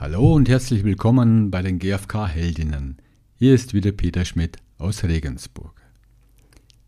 [0.00, 2.96] Hallo und herzlich willkommen bei den GfK-Heldinnen.
[3.36, 5.80] Hier ist wieder Peter Schmidt aus Regensburg.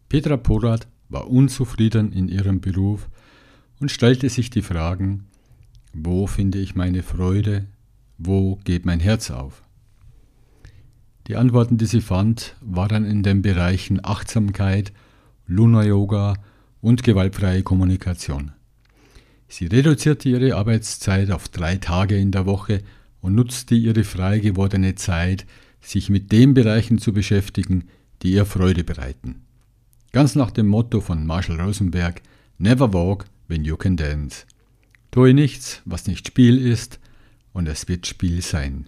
[0.09, 3.09] Petra Porat war unzufrieden in ihrem Beruf
[3.81, 5.27] und stellte sich die Fragen,
[5.93, 7.67] wo finde ich meine Freude,
[8.19, 9.63] wo geht mein Herz auf?
[11.29, 14.93] Die Antworten, die sie fand, waren in den Bereichen Achtsamkeit,
[15.47, 16.35] Luna Yoga
[16.81, 18.54] und gewaltfreie Kommunikation.
[19.57, 22.83] Sie reduzierte ihre Arbeitszeit auf drei Tage in der Woche
[23.21, 25.47] und nutzte ihre frei gewordene Zeit,
[25.81, 27.85] sich mit den Bereichen zu beschäftigen,
[28.23, 29.43] die ihr Freude bereiten.
[30.11, 32.21] Ganz nach dem Motto von Marshall Rosenberg
[32.59, 34.45] Never walk when you can dance.
[35.13, 36.99] Tue nichts, was nicht Spiel ist,
[37.53, 38.87] und es wird Spiel sein.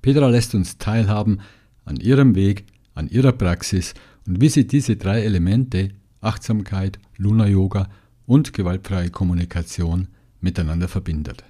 [0.00, 1.42] Petra lässt uns teilhaben
[1.84, 3.92] an ihrem Weg, an ihrer Praxis
[4.26, 5.90] und wie sie diese drei Elemente
[6.22, 7.90] Achtsamkeit, Luna Yoga
[8.26, 10.08] und gewaltfreie Kommunikation
[10.40, 11.44] miteinander verbindet.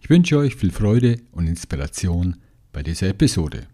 [0.00, 2.36] Ich wünsche euch viel Freude und Inspiration
[2.72, 3.66] bei dieser Episode.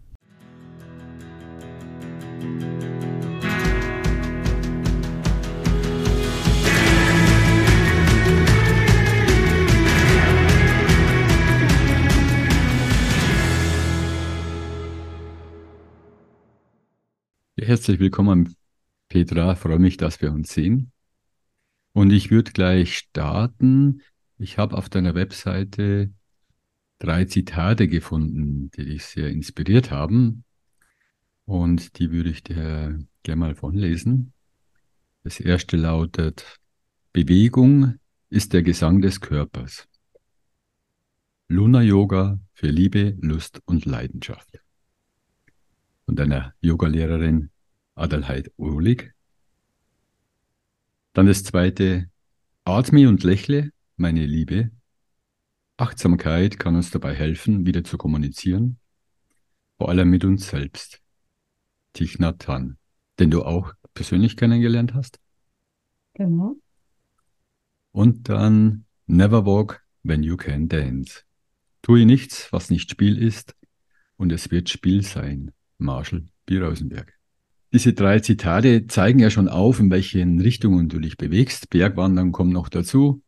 [17.71, 18.55] Herzlich willkommen,
[19.07, 19.53] Petra.
[19.53, 20.90] Ich freue mich, dass wir uns sehen.
[21.93, 24.01] Und ich würde gleich starten.
[24.37, 26.11] Ich habe auf deiner Webseite
[26.99, 30.43] drei Zitate gefunden, die dich sehr inspiriert haben.
[31.45, 34.33] Und die würde ich dir gerne mal vorlesen.
[35.23, 36.59] Das erste lautet,
[37.11, 37.95] Bewegung
[38.29, 39.87] ist der Gesang des Körpers.
[41.49, 44.61] Luna Yoga für Liebe, Lust und Leidenschaft.
[46.05, 47.49] Von deiner Yogalehrerin
[47.95, 49.13] Adelheid Uhlig.
[51.13, 52.09] Dann das zweite,
[52.63, 54.71] atme und lächle, meine Liebe.
[55.77, 58.79] Achtsamkeit kann uns dabei helfen, wieder zu kommunizieren,
[59.77, 61.01] vor allem mit uns selbst.
[61.93, 62.77] Thich Nhat Hanh,
[63.19, 65.19] den du auch persönlich kennengelernt hast.
[66.13, 66.55] Genau.
[67.91, 71.23] Und dann Never walk when you can dance.
[71.81, 73.55] Tue nichts, was nicht Spiel ist,
[74.15, 75.51] und es wird Spiel sein.
[75.79, 76.59] Marshall B.
[76.59, 77.13] Rosenberg.
[77.73, 81.69] Diese drei Zitate zeigen ja schon auf, in welchen Richtungen du dich bewegst.
[81.69, 83.21] Bergwandern kommen noch dazu.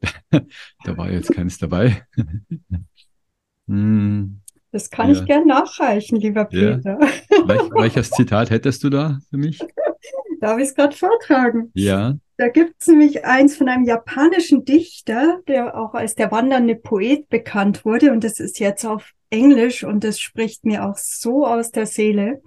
[0.30, 2.06] da war jetzt keins dabei.
[3.68, 4.40] hm,
[4.72, 5.20] das kann ja.
[5.20, 6.98] ich gern nachreichen, lieber Peter.
[6.98, 7.46] Ja.
[7.46, 9.60] Welch, welches Zitat hättest du da für mich?
[10.40, 11.70] Darf ich es gerade vortragen?
[11.74, 12.16] Ja.
[12.38, 17.28] Da gibt es nämlich eins von einem japanischen Dichter, der auch als der wandernde Poet
[17.28, 18.10] bekannt wurde.
[18.10, 22.42] Und das ist jetzt auf Englisch und das spricht mir auch so aus der Seele.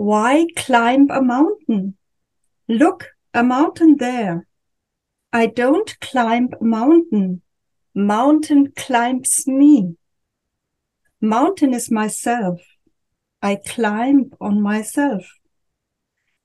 [0.00, 1.98] Why climb a mountain?
[2.66, 4.46] Look, a mountain there.
[5.30, 7.42] I don't climb a mountain.
[7.94, 9.96] Mountain climbs me.
[11.20, 12.62] Mountain is myself.
[13.42, 15.26] I climb on myself.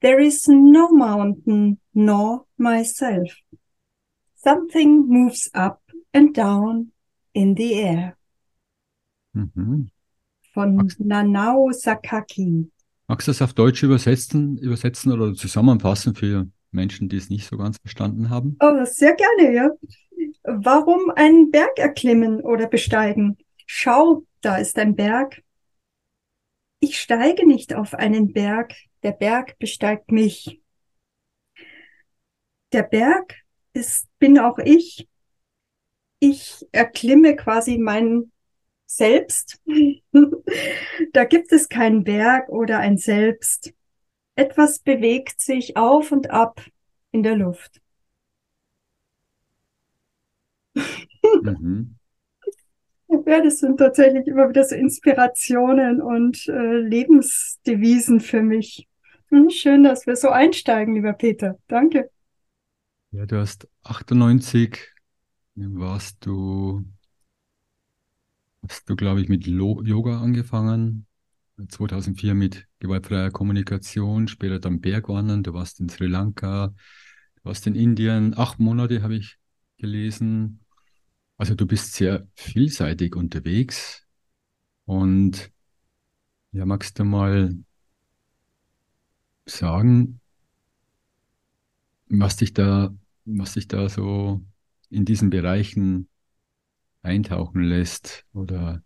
[0.01, 3.29] There is no mountain nor myself.
[4.35, 5.81] Something moves up
[6.13, 6.91] and down
[7.33, 8.17] in the air.
[9.33, 9.91] Mhm.
[10.53, 12.69] Von Nanao Sakaki.
[13.07, 17.57] Magst du das auf Deutsch übersetzen, übersetzen oder zusammenfassen für Menschen, die es nicht so
[17.57, 18.57] ganz verstanden haben?
[18.61, 19.69] Oh, sehr gerne, ja.
[20.43, 23.37] Warum einen Berg erklimmen oder besteigen?
[23.67, 25.43] Schau, da ist ein Berg.
[26.79, 28.73] Ich steige nicht auf einen Berg,
[29.03, 30.61] der Berg besteigt mich.
[32.73, 33.35] Der Berg
[33.73, 35.07] ist, bin auch ich.
[36.19, 38.31] Ich erklimme quasi meinen
[38.95, 39.61] selbst.
[41.13, 43.73] da gibt es keinen Berg oder ein Selbst.
[44.35, 46.61] Etwas bewegt sich auf und ab
[47.11, 47.81] in der Luft.
[50.73, 51.95] mhm.
[53.27, 58.87] Ja, das sind tatsächlich immer wieder so Inspirationen und äh, Lebensdevisen für mich.
[59.29, 61.57] Hm, schön, dass wir so einsteigen, lieber Peter.
[61.67, 62.09] Danke.
[63.11, 64.77] Ja, du hast 98,
[65.55, 66.83] warst du
[68.69, 71.07] hast du, glaube ich, mit Lo Yoga angefangen.
[71.69, 75.43] 2004 mit gewaltfreier Kommunikation, später dann Bergwandern.
[75.43, 76.73] Du warst in Sri Lanka,
[77.35, 78.37] du warst in Indien.
[78.37, 79.37] Acht Monate habe ich
[79.77, 80.59] gelesen.
[81.37, 84.05] Also du bist sehr vielseitig unterwegs.
[84.85, 85.51] Und
[86.51, 87.55] ja, magst du mal
[89.45, 90.19] sagen,
[92.07, 92.93] was dich da,
[93.25, 94.41] was dich da so
[94.89, 96.09] in diesen Bereichen
[97.05, 98.81] eintauchen lässt oder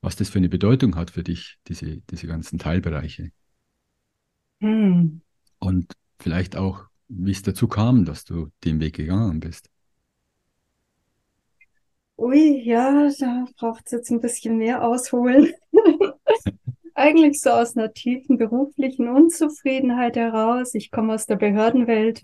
[0.00, 3.32] was das für eine Bedeutung hat für dich, diese, diese ganzen Teilbereiche.
[4.60, 5.20] Hm.
[5.58, 9.70] Und vielleicht auch, wie es dazu kam, dass du den Weg gegangen bist.
[12.18, 15.52] Ui, ja, da braucht es jetzt ein bisschen mehr ausholen.
[16.94, 20.74] Eigentlich so aus einer tiefen beruflichen Unzufriedenheit heraus.
[20.74, 22.22] Ich komme aus der Behördenwelt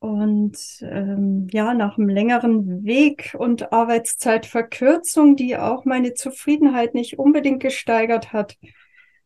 [0.00, 7.60] und ähm, ja, nach einem längeren Weg und Arbeitszeitverkürzung, die auch meine Zufriedenheit nicht unbedingt
[7.60, 8.56] gesteigert hat,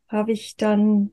[0.08, 1.12] habe ich dann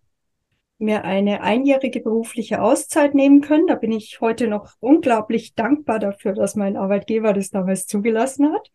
[0.79, 3.67] mir eine einjährige berufliche Auszeit nehmen können.
[3.67, 8.71] Da bin ich heute noch unglaublich dankbar dafür, dass mein Arbeitgeber das damals zugelassen hat.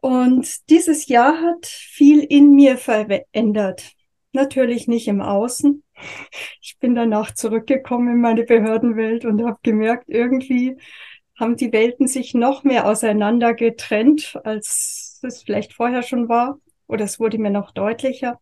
[0.00, 3.94] Und dieses Jahr hat viel in mir verändert.
[4.32, 5.82] Natürlich nicht im Außen.
[6.60, 10.76] Ich bin danach zurückgekommen in meine Behördenwelt und habe gemerkt, irgendwie
[11.38, 16.58] haben die Welten sich noch mehr auseinander getrennt, als es vielleicht vorher schon war.
[16.86, 18.40] Oder es wurde mir noch deutlicher.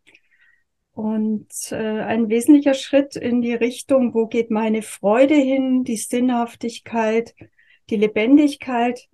[0.92, 7.34] Und äh, ein wesentlicher Schritt in die Richtung, wo geht meine Freude hin, die Sinnhaftigkeit,
[7.88, 9.08] die Lebendigkeit,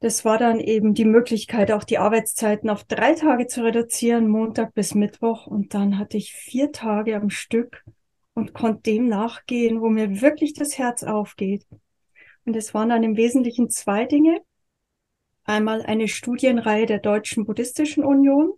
[0.00, 4.74] das war dann eben die Möglichkeit, auch die Arbeitszeiten auf drei Tage zu reduzieren, Montag
[4.74, 5.46] bis Mittwoch.
[5.46, 7.84] Und dann hatte ich vier Tage am Stück
[8.34, 11.66] und konnte dem nachgehen, wo mir wirklich das Herz aufgeht.
[12.44, 14.40] Und es waren dann im Wesentlichen zwei Dinge.
[15.44, 18.52] Einmal eine Studienreihe der Deutschen Buddhistischen Union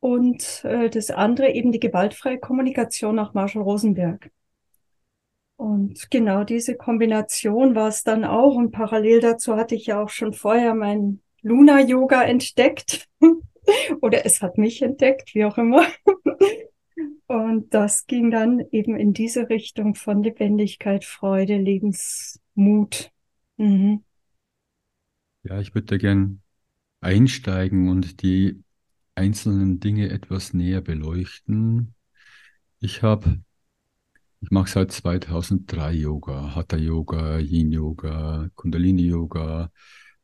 [0.00, 4.30] und äh, das andere eben die gewaltfreie Kommunikation nach Marshall Rosenberg.
[5.62, 8.56] Und genau diese Kombination war es dann auch.
[8.56, 13.08] Und parallel dazu hatte ich ja auch schon vorher mein Luna-Yoga entdeckt.
[14.00, 15.86] Oder es hat mich entdeckt, wie auch immer.
[17.28, 23.12] Und das ging dann eben in diese Richtung von Lebendigkeit, Freude, Lebensmut.
[23.56, 24.02] Mhm.
[25.44, 26.42] Ja, ich würde gern
[27.00, 28.64] einsteigen und die
[29.14, 31.94] einzelnen Dinge etwas näher beleuchten.
[32.80, 33.38] Ich habe
[34.42, 39.70] ich mache seit 2003 Yoga, Hatha Yoga, Yin Yoga, Kundalini Yoga.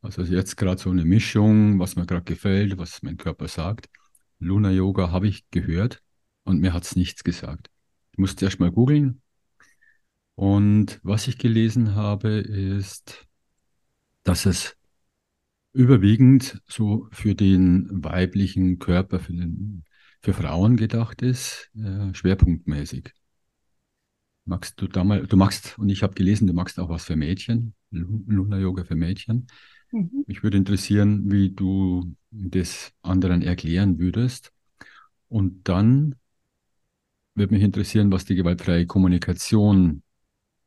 [0.03, 3.89] Also jetzt gerade so eine Mischung, was mir gerade gefällt, was mein Körper sagt.
[4.41, 6.03] Luna Yoga habe ich gehört
[6.43, 7.71] und mir hat es nichts gesagt.
[8.13, 9.23] Ich musste erst mal googeln.
[10.35, 13.27] Und was ich gelesen habe, ist,
[14.25, 14.77] dass es
[15.73, 19.85] überwiegend so für den weiblichen Körper, für, den,
[20.23, 23.13] für Frauen gedacht ist, äh, schwerpunktmäßig.
[24.49, 27.17] Magst du da mal, du magst, und ich habe gelesen, du magst auch was für
[27.17, 29.47] Mädchen, Luna-Yoga für Mädchen.
[29.93, 30.25] Mhm.
[30.27, 34.53] Mich würde interessieren, wie du das anderen erklären würdest.
[35.29, 36.15] Und dann
[37.35, 40.03] würde mich interessieren, was die gewaltfreie Kommunikation,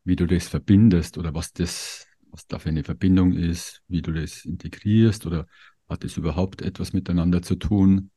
[0.03, 4.11] wie du das verbindest oder was das, was da für eine Verbindung ist, wie du
[4.11, 5.47] das integrierst oder
[5.89, 8.11] hat es überhaupt etwas miteinander zu tun?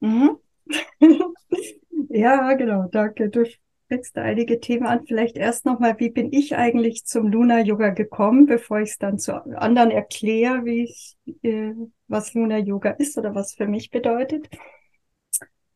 [0.00, 0.38] Mhm.
[2.10, 3.30] ja, genau, danke.
[3.30, 3.44] Du
[4.14, 5.04] einige Themen an.
[5.06, 9.18] Vielleicht erst nochmal, wie bin ich eigentlich zum Luna Yoga gekommen, bevor ich es dann
[9.18, 11.72] zu anderen erkläre, wie ich, äh,
[12.08, 14.48] was Luna Yoga ist oder was für mich bedeutet.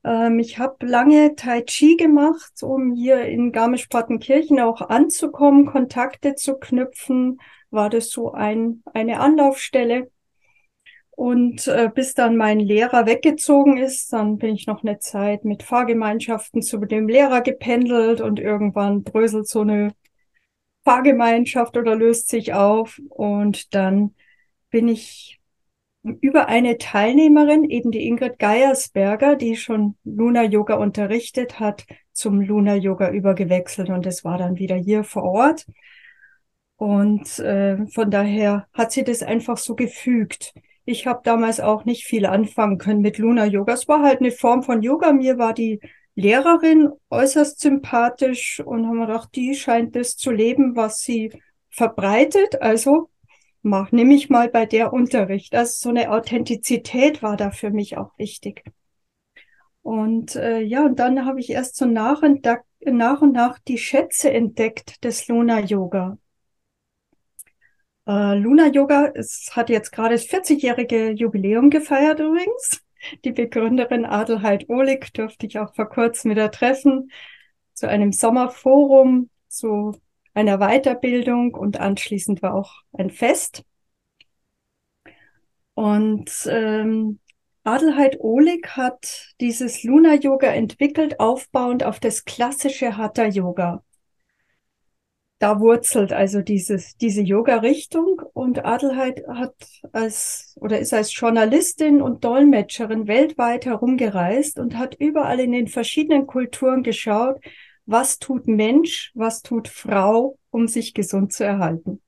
[0.04, 6.54] Ähm, ich habe lange Tai Chi gemacht, um hier in Garmisch-Partenkirchen auch anzukommen, Kontakte zu
[6.54, 7.40] knüpfen.
[7.70, 10.10] War das so ein, eine Anlaufstelle?
[11.16, 15.62] Und äh, bis dann mein Lehrer weggezogen ist, dann bin ich noch eine Zeit mit
[15.62, 19.94] Fahrgemeinschaften zu dem Lehrer gependelt und irgendwann bröselt so eine
[20.84, 23.00] Fahrgemeinschaft oder löst sich auf.
[23.08, 24.14] Und dann
[24.70, 25.40] bin ich
[26.02, 32.74] über eine Teilnehmerin, eben die Ingrid Geiersberger, die schon Luna Yoga unterrichtet hat, zum Luna
[32.74, 33.88] Yoga übergewechselt.
[33.88, 35.64] Und es war dann wieder hier vor Ort.
[36.76, 40.52] Und äh, von daher hat sie das einfach so gefügt.
[40.84, 43.72] Ich habe damals auch nicht viel anfangen können mit Luna Yoga.
[43.72, 45.12] Es war halt eine Form von Yoga.
[45.12, 45.80] Mir war die
[46.14, 51.32] Lehrerin äußerst sympathisch und haben gedacht, die scheint das zu leben, was sie
[51.70, 52.60] verbreitet.
[52.60, 53.10] Also
[53.62, 55.54] mach, nehme ich mal bei der Unterricht.
[55.54, 58.62] Also so eine Authentizität war da für mich auch wichtig.
[59.82, 62.46] Und äh, ja, und dann habe ich erst so nach und,
[62.84, 66.18] nach und nach die Schätze entdeckt des Luna Yoga.
[68.06, 72.82] Äh, Luna Yoga, es hat jetzt gerade das 40-jährige Jubiläum gefeiert übrigens.
[73.24, 77.10] Die Begründerin Adelheid Ohlig durfte ich auch vor kurzem wieder treffen
[77.74, 79.98] zu einem Sommerforum, zu
[80.34, 83.64] einer Weiterbildung und anschließend war auch ein Fest.
[85.74, 87.18] Und ähm,
[87.64, 93.82] Adelheid Ohlig hat dieses Luna Yoga entwickelt, aufbauend auf das klassische Hatha Yoga
[95.44, 99.54] da wurzelt also dieses, diese Yoga-Richtung und Adelheid hat
[99.92, 106.26] als oder ist als Journalistin und Dolmetscherin weltweit herumgereist und hat überall in den verschiedenen
[106.26, 107.42] Kulturen geschaut,
[107.84, 112.00] was tut Mensch, was tut Frau, um sich gesund zu erhalten.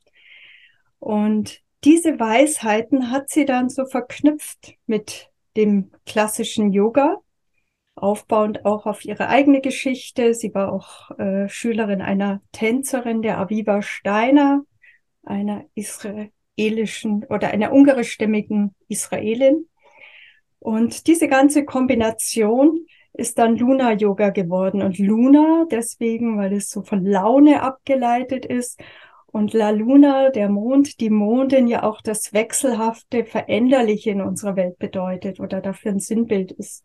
[0.99, 7.19] Und diese Weisheiten hat sie dann so verknüpft mit dem klassischen Yoga,
[7.97, 10.35] aufbauend auch auf ihre eigene Geschichte.
[10.35, 14.63] Sie war auch äh, Schülerin einer Tänzerin, der Aviva Steiner,
[15.25, 19.67] einer israelischen oder einer ungarischstämmigen Israelin.
[20.59, 24.83] Und diese ganze Kombination ist dann Luna Yoga geworden.
[24.83, 28.79] Und Luna deswegen, weil es so von Laune abgeleitet ist.
[29.27, 34.79] Und La Luna, der Mond, die Mondin ja auch das Wechselhafte, Veränderliche in unserer Welt
[34.79, 36.85] bedeutet oder dafür ein Sinnbild ist.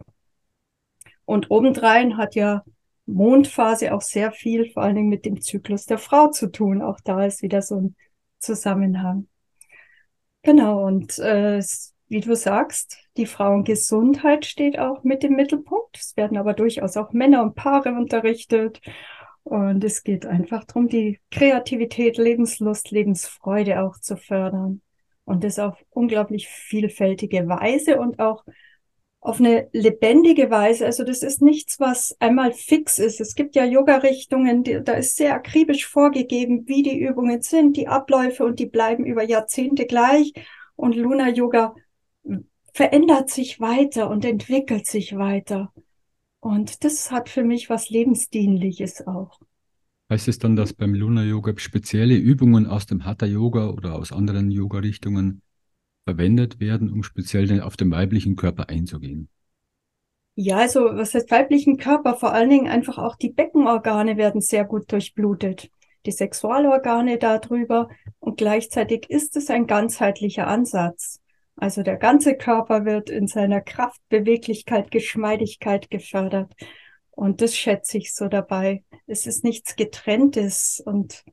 [1.31, 2.61] Und obendrein hat ja
[3.05, 6.81] Mondphase auch sehr viel, vor allen Dingen mit dem Zyklus der Frau zu tun.
[6.81, 7.95] Auch da ist wieder so ein
[8.39, 9.29] Zusammenhang.
[10.43, 11.63] Genau, und äh,
[12.09, 15.97] wie du sagst, die Frauengesundheit steht auch mit im Mittelpunkt.
[15.97, 18.81] Es werden aber durchaus auch Männer und Paare unterrichtet.
[19.43, 24.81] Und es geht einfach darum, die Kreativität, Lebenslust, Lebensfreude auch zu fördern.
[25.23, 28.43] Und das auf unglaublich vielfältige Weise und auch
[29.21, 30.87] auf eine lebendige Weise.
[30.87, 33.21] Also das ist nichts, was einmal fix ist.
[33.21, 38.43] Es gibt ja Yoga-Richtungen, da ist sehr akribisch vorgegeben, wie die Übungen sind, die Abläufe
[38.43, 40.33] und die bleiben über Jahrzehnte gleich.
[40.75, 41.75] Und Luna Yoga
[42.73, 45.71] verändert sich weiter und entwickelt sich weiter.
[46.39, 49.39] Und das hat für mich was Lebensdienliches auch.
[50.09, 54.11] Heißt es dann, dass beim Luna Yoga spezielle Übungen aus dem Hatha Yoga oder aus
[54.11, 55.43] anderen Yoga-Richtungen
[56.05, 59.29] verwendet werden, um speziell auf den weiblichen Körper einzugehen?
[60.35, 62.15] Ja, also was heißt weiblichen Körper?
[62.15, 65.69] Vor allen Dingen einfach auch die Beckenorgane werden sehr gut durchblutet.
[66.05, 67.89] Die Sexualorgane darüber.
[68.19, 71.19] Und gleichzeitig ist es ein ganzheitlicher Ansatz.
[71.57, 76.53] Also der ganze Körper wird in seiner Kraft, Beweglichkeit, Geschmeidigkeit gefördert.
[77.11, 78.83] Und das schätze ich so dabei.
[79.05, 81.23] Es ist nichts Getrenntes und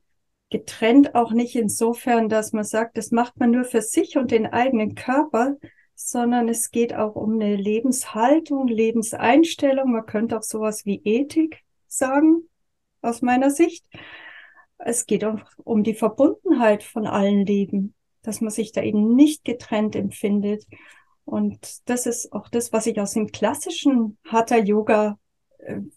[0.49, 4.47] getrennt auch nicht insofern, dass man sagt, das macht man nur für sich und den
[4.47, 5.57] eigenen Körper,
[5.95, 9.91] sondern es geht auch um eine Lebenshaltung, Lebenseinstellung.
[9.91, 12.49] Man könnte auch sowas wie Ethik sagen,
[13.01, 13.85] aus meiner Sicht.
[14.77, 19.45] Es geht auch um die Verbundenheit von allen Leben dass man sich da eben nicht
[19.45, 20.65] getrennt empfindet.
[21.25, 25.13] Und das ist auch das, was ich aus dem klassischen Hatha Yoga äh,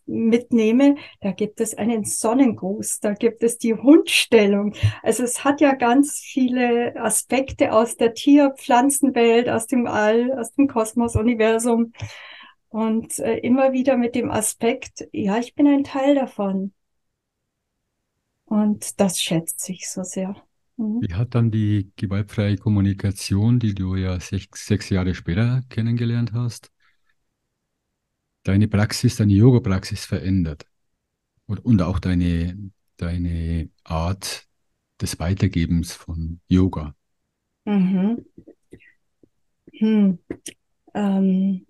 [0.06, 4.74] mitnehme, da gibt es einen Sonnengruß, da gibt es die Hundstellung.
[5.02, 10.52] Also es hat ja ganz viele Aspekte aus der Tier-, Pflanzenwelt, aus dem All, aus
[10.52, 11.92] dem Kosmos, Universum.
[12.68, 16.72] Und äh, immer wieder mit dem Aspekt, ja, ich bin ein Teil davon.
[18.46, 20.36] Und das schätzt sich so sehr.
[20.76, 21.00] Mhm.
[21.02, 26.70] Wie hat dann die gewaltfreie Kommunikation, die du ja sechs, sechs Jahre später kennengelernt hast,
[28.42, 30.66] deine Praxis, deine Yoga-Praxis verändert?
[31.46, 32.56] Und, und auch deine,
[32.96, 34.46] deine Art
[35.00, 36.94] des Weitergebens von Yoga?
[37.64, 38.24] Mhm.
[39.72, 40.18] Hm.
[40.94, 41.66] Ähm.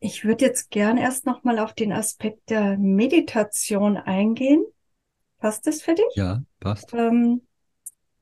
[0.00, 4.64] Ich würde jetzt gern erst nochmal auf den Aspekt der Meditation eingehen.
[5.38, 6.14] Passt das für dich?
[6.14, 6.92] Ja, passt.
[6.94, 7.42] Ähm,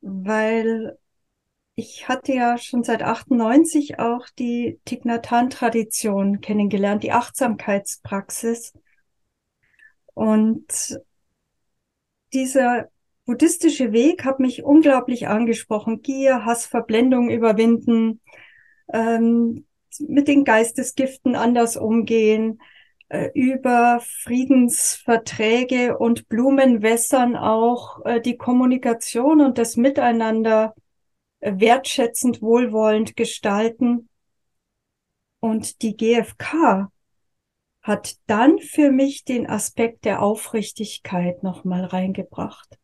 [0.01, 0.99] weil
[1.77, 8.73] ich hatte ja schon seit 98 auch die Tignatan-Tradition kennengelernt, die Achtsamkeitspraxis.
[10.15, 10.99] Und
[12.33, 12.89] dieser
[13.27, 16.01] buddhistische Weg hat mich unglaublich angesprochen.
[16.01, 18.23] Gier, Hass, Verblendung überwinden,
[18.91, 19.67] ähm,
[19.99, 22.59] mit den Geistesgiften anders umgehen,
[23.11, 30.75] äh, über Friedensverträge und Blumenwässern auch äh, die Kommunikation und das Miteinander
[31.47, 34.09] wertschätzend, wohlwollend gestalten.
[35.41, 36.91] Und die GfK
[37.83, 42.79] hat dann für mich den Aspekt der Aufrichtigkeit nochmal reingebracht.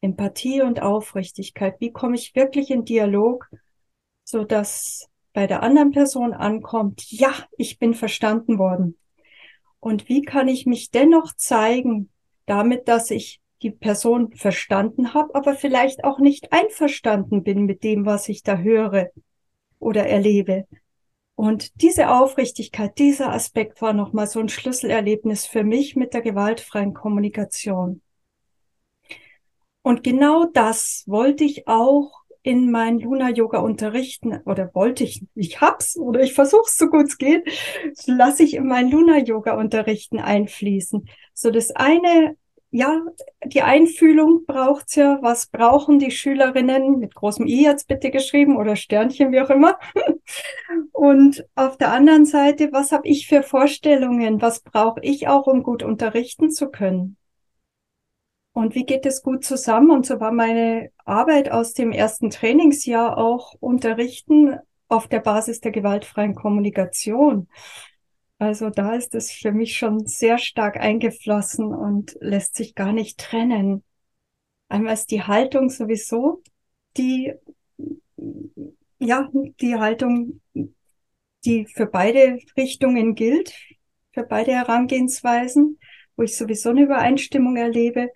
[0.00, 1.76] Empathie und Aufrichtigkeit.
[1.80, 3.48] Wie komme ich wirklich in Dialog,
[4.22, 8.96] so dass bei der anderen Person ankommt, ja, ich bin verstanden worden.
[9.80, 12.10] Und wie kann ich mich dennoch zeigen,
[12.46, 18.04] damit, dass ich die Person verstanden habe, aber vielleicht auch nicht einverstanden bin mit dem,
[18.06, 19.08] was ich da höre
[19.78, 20.66] oder erlebe.
[21.34, 26.94] Und diese Aufrichtigkeit, dieser Aspekt war nochmal so ein Schlüsselerlebnis für mich mit der gewaltfreien
[26.94, 28.02] Kommunikation.
[29.82, 35.62] Und genau das wollte ich auch in mein Luna Yoga unterrichten oder wollte ich, ich
[35.62, 37.42] hab's oder ich versuch's so gut es geht,
[38.06, 41.08] lasse ich in mein Luna Yoga unterrichten einfließen.
[41.32, 42.36] So das eine,
[42.76, 43.02] ja,
[43.44, 45.20] die Einfühlung braucht's ja.
[45.22, 49.78] Was brauchen die Schülerinnen mit großem I jetzt bitte geschrieben oder Sternchen, wie auch immer.
[50.92, 54.42] Und auf der anderen Seite, was habe ich für Vorstellungen?
[54.42, 57.16] Was brauche ich auch, um gut unterrichten zu können?
[58.54, 59.92] Und wie geht es gut zusammen?
[59.92, 65.70] Und so war meine Arbeit aus dem ersten Trainingsjahr auch unterrichten auf der Basis der
[65.70, 67.46] gewaltfreien Kommunikation.
[68.38, 73.18] Also da ist es für mich schon sehr stark eingeflossen und lässt sich gar nicht
[73.18, 73.84] trennen.
[74.68, 76.42] Einmal ist die Haltung sowieso
[76.96, 77.32] die,
[78.98, 79.28] ja,
[79.60, 80.40] die Haltung,
[81.44, 83.52] die für beide Richtungen gilt,
[84.12, 85.78] für beide Herangehensweisen,
[86.16, 88.10] wo ich sowieso eine Übereinstimmung erlebe.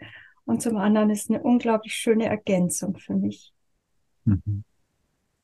[0.45, 3.53] Und zum anderen ist eine unglaublich schöne Ergänzung für mich.
[4.25, 4.65] Mhm.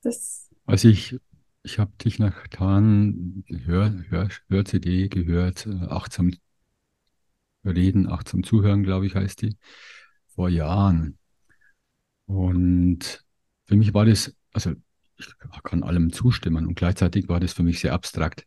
[0.03, 1.19] Das also ich,
[1.65, 6.33] ich habe dich nach Tan Hör, Hör, Hör-CD gehört, äh, achtsam
[7.65, 9.57] reden, achtsam zuhören, glaube ich, heißt die,
[10.29, 11.19] vor Jahren.
[12.27, 13.25] Und
[13.65, 14.73] für mich war das, also
[15.17, 15.27] ich
[15.63, 18.47] kann allem zustimmen und gleichzeitig war das für mich sehr abstrakt.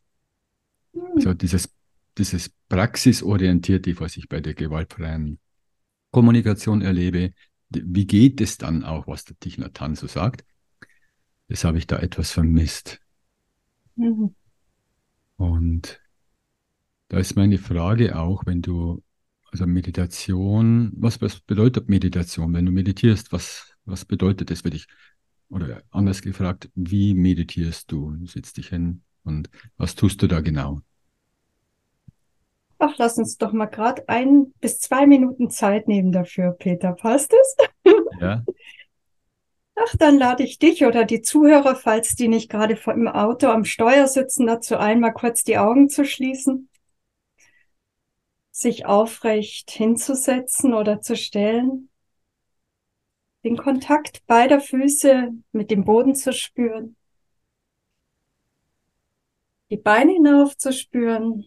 [0.94, 1.02] Hm.
[1.16, 1.74] Also dieses,
[2.20, 5.40] dieses praxisorientierte, was ich bei der gewaltfreien
[6.12, 7.34] Kommunikation erlebe,
[7.70, 10.46] wie geht es dann auch, was der Thich Nhat so sagt?
[11.48, 13.02] Das habe ich da etwas vermisst.
[13.98, 14.34] Mhm.
[15.38, 16.00] Und
[17.10, 19.02] da ist meine Frage auch, wenn du,
[19.52, 22.54] also Meditation, was, was bedeutet Meditation?
[22.54, 24.88] Wenn du meditierst, was, was bedeutet das für dich?
[25.50, 28.12] Oder anders gefragt, wie meditierst du?
[28.12, 30.82] Du sitzt dich hin und was tust du da genau?
[32.80, 36.94] Ach, lass uns doch mal gerade ein bis zwei Minuten Zeit nehmen dafür, Peter.
[36.94, 37.94] Passt es?
[38.20, 38.44] Ja.
[39.80, 43.64] Ach, dann lade ich dich oder die Zuhörer, falls die nicht gerade im Auto am
[43.64, 46.70] Steuer sitzen, dazu ein, mal kurz die Augen zu schließen,
[48.52, 51.90] sich aufrecht hinzusetzen oder zu stellen,
[53.44, 56.96] den Kontakt beider Füße mit dem Boden zu spüren,
[59.70, 61.46] die Beine hinauf zu spüren,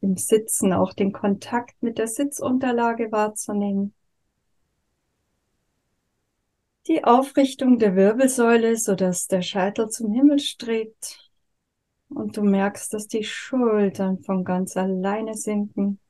[0.00, 3.94] im Sitzen auch den Kontakt mit der Sitzunterlage wahrzunehmen.
[6.88, 11.30] Die Aufrichtung der Wirbelsäule, sodass der Scheitel zum Himmel strebt.
[12.08, 16.00] Und du merkst, dass die Schultern von ganz alleine sinken.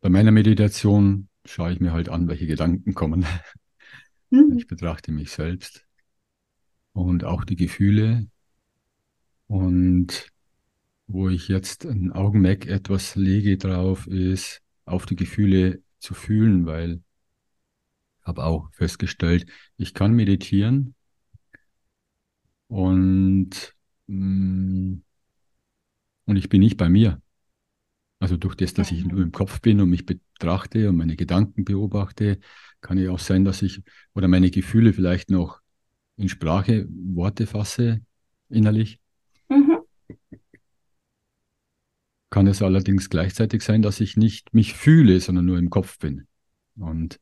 [0.00, 3.24] bei meiner Meditation schaue ich mir halt an, welche Gedanken kommen.
[4.30, 4.56] Mhm.
[4.56, 5.84] Ich betrachte mich selbst
[6.92, 8.28] und auch die Gefühle.
[9.46, 10.32] Und
[11.06, 17.02] wo ich jetzt ein Augenmerk etwas lege drauf, ist auf die Gefühle zu fühlen, weil
[18.20, 20.94] ich habe auch festgestellt, ich kann meditieren,
[22.72, 23.74] und,
[24.06, 24.94] mm,
[26.24, 27.20] und ich bin nicht bei mir.
[28.18, 31.64] Also durch das, dass ich nur im Kopf bin und mich betrachte und meine Gedanken
[31.64, 32.38] beobachte,
[32.80, 33.82] kann ja auch sein, dass ich
[34.14, 35.60] oder meine Gefühle vielleicht noch
[36.16, 38.00] in Sprache Worte fasse
[38.48, 39.00] innerlich.
[39.50, 39.80] Mhm.
[42.30, 46.26] Kann es allerdings gleichzeitig sein, dass ich nicht mich fühle, sondern nur im Kopf bin.
[46.76, 47.20] Und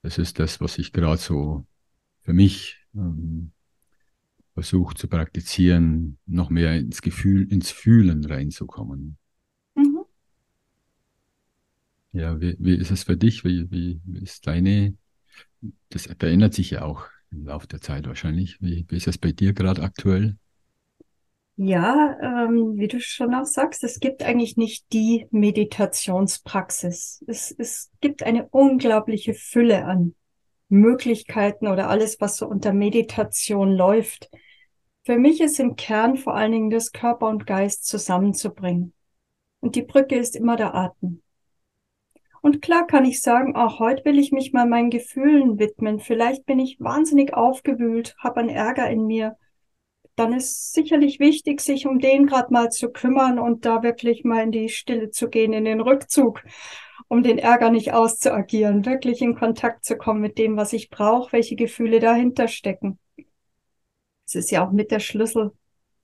[0.00, 1.66] das ist das, was ich gerade so
[2.22, 3.52] für mich ähm,
[4.56, 9.18] versucht zu praktizieren, noch mehr ins Gefühl, ins Fühlen reinzukommen.
[9.74, 10.02] Mhm.
[12.12, 13.44] Ja, wie, wie ist es für dich?
[13.44, 14.96] Wie, wie, wie ist deine,
[15.90, 18.56] das verändert sich ja auch im Laufe der Zeit wahrscheinlich.
[18.62, 20.38] Wie, wie ist es bei dir gerade aktuell?
[21.58, 27.22] Ja, ähm, wie du schon auch sagst, es gibt eigentlich nicht die Meditationspraxis.
[27.26, 30.14] Es, es gibt eine unglaubliche Fülle an
[30.70, 34.30] Möglichkeiten oder alles, was so unter Meditation läuft
[35.06, 38.92] Für mich ist im Kern vor allen Dingen das Körper und Geist zusammenzubringen.
[39.60, 41.22] Und die Brücke ist immer der Atem.
[42.42, 46.00] Und klar kann ich sagen, auch heute will ich mich mal meinen Gefühlen widmen.
[46.00, 49.36] Vielleicht bin ich wahnsinnig aufgewühlt, habe einen Ärger in mir.
[50.16, 54.42] Dann ist sicherlich wichtig, sich um den gerade mal zu kümmern und da wirklich mal
[54.42, 56.42] in die Stille zu gehen, in den Rückzug,
[57.06, 61.32] um den Ärger nicht auszuagieren, wirklich in Kontakt zu kommen mit dem, was ich brauche,
[61.32, 62.98] welche Gefühle dahinter stecken.
[64.26, 65.52] Es ist ja auch mit der Schlüssel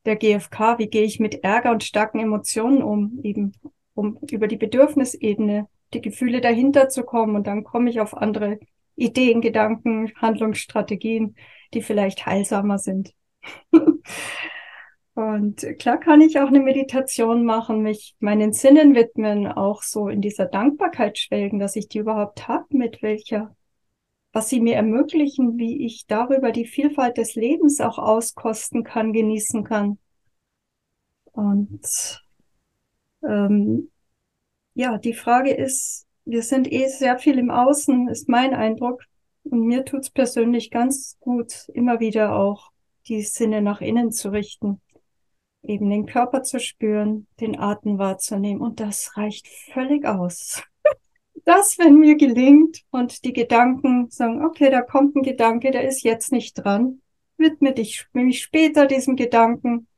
[0.04, 0.78] der GfK.
[0.78, 3.20] Wie gehe ich mit Ärger und starken Emotionen um?
[3.22, 3.52] Eben
[3.94, 8.58] um über die Bedürfnisebene die Gefühle dahinter zu kommen und dann komme ich auf andere
[8.96, 11.37] Ideen, Gedanken, Handlungsstrategien,
[11.74, 13.14] die vielleicht heilsamer sind.
[15.14, 20.20] und klar kann ich auch eine Meditation machen, mich meinen Sinnen widmen, auch so in
[20.20, 23.54] dieser Dankbarkeit schwelgen, dass ich die überhaupt habe, mit welcher,
[24.33, 29.64] was sie mir ermöglichen, wie ich darüber die Vielfalt des Lebens auch auskosten kann, genießen
[29.64, 29.99] kann.
[31.33, 32.23] Und
[33.23, 33.90] ähm,
[34.75, 39.03] ja, die Frage ist, wir sind eh sehr viel im Außen, ist mein Eindruck.
[39.45, 42.71] Und mir tut's persönlich ganz gut, immer wieder auch
[43.09, 44.81] die Sinne nach innen zu richten,
[45.62, 48.62] eben den Körper zu spüren, den Atem wahrzunehmen.
[48.62, 50.62] Und das reicht völlig aus.
[51.44, 56.02] Das, wenn mir gelingt und die Gedanken sagen, okay, da kommt ein Gedanke, der ist
[56.05, 57.00] jetzt nicht dran,
[57.37, 59.88] widme dich mich später diesem Gedanken.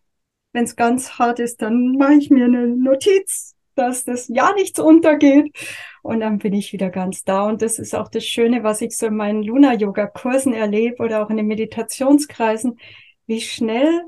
[0.53, 4.79] Wenn es ganz hart ist, dann mache ich mir eine Notiz, dass das ja nichts
[4.79, 5.55] untergeht.
[6.03, 7.47] Und dann bin ich wieder ganz da.
[7.47, 11.31] Und das ist auch das Schöne, was ich so in meinen Luna-Yoga-Kursen erlebe oder auch
[11.31, 12.79] in den Meditationskreisen,
[13.27, 14.05] wie schnell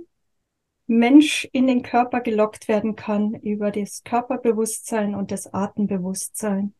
[0.87, 6.75] Mensch in den Körper gelockt werden kann über das Körperbewusstsein und das Atembewusstsein.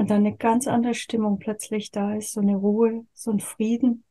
[0.00, 4.04] Und dann eine ganz andere Stimmung plötzlich da ist, so eine Ruhe, so ein Frieden.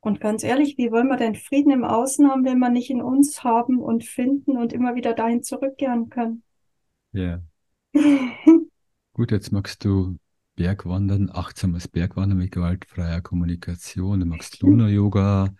[0.00, 3.02] Und ganz ehrlich, wie wollen wir denn Frieden im Außen haben, wenn wir nicht in
[3.02, 6.42] uns haben und finden und immer wieder dahin zurückkehren können?
[7.12, 7.42] Ja.
[9.12, 10.16] Gut, jetzt magst du
[10.56, 14.20] Bergwandern, achtsames Bergwandern mit gewaltfreier Kommunikation.
[14.20, 15.54] Du magst Luna-Yoga,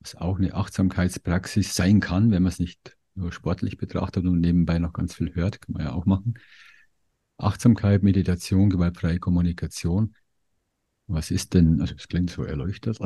[0.00, 4.78] was auch eine Achtsamkeitspraxis sein kann, wenn man es nicht nur sportlich betrachtet und nebenbei
[4.78, 6.34] noch ganz viel hört, kann man ja auch machen.
[7.36, 10.14] Achtsamkeit, Meditation, gewaltfreie Kommunikation.
[11.06, 12.98] Was ist denn, also es klingt so erleuchtet.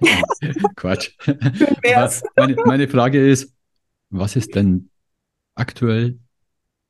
[0.76, 1.12] Quatsch.
[2.36, 3.54] meine, meine Frage ist,
[4.10, 4.90] was ist denn
[5.54, 6.18] aktuell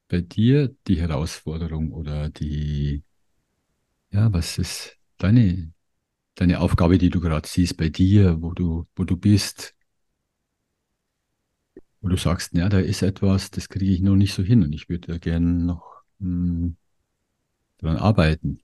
[0.09, 3.05] bei dir die Herausforderung oder die,
[4.11, 5.73] ja, was ist deine,
[6.35, 9.75] deine Aufgabe, die du gerade siehst bei dir, wo du, wo du bist,
[12.01, 14.73] wo du sagst, ja, da ist etwas, das kriege ich noch nicht so hin und
[14.73, 16.73] ich würde da gerne noch mh,
[17.79, 18.61] dran arbeiten.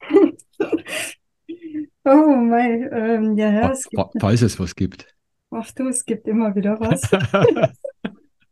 [2.06, 5.06] Oh mein, ähm, ja, es gibt, falls es was gibt.
[5.50, 7.00] Ach du, es gibt immer wieder was.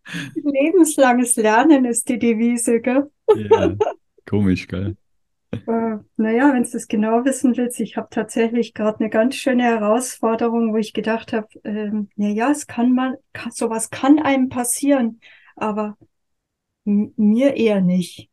[0.35, 3.11] Lebenslanges Lernen ist die Devise, gell?
[3.37, 3.75] Ja,
[4.27, 4.97] komisch, gell?
[5.53, 9.65] Äh, naja, wenn du das genau wissen willst, ich habe tatsächlich gerade eine ganz schöne
[9.65, 15.21] Herausforderung, wo ich gedacht habe, ähm, naja, es kann mal, kann, sowas kann einem passieren,
[15.57, 15.99] aber
[16.85, 18.31] mir eher nicht.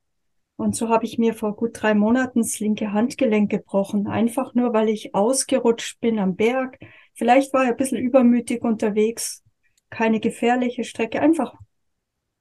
[0.59, 4.73] Und so habe ich mir vor gut drei Monaten das linke Handgelenk gebrochen, einfach nur,
[4.73, 6.77] weil ich ausgerutscht bin am Berg.
[7.13, 9.41] Vielleicht war ich ein bisschen übermütig unterwegs,
[9.89, 11.55] keine gefährliche Strecke, einfach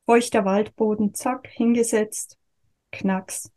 [0.04, 2.38] feuchter Waldboden, zack, hingesetzt,
[2.90, 3.52] knacks.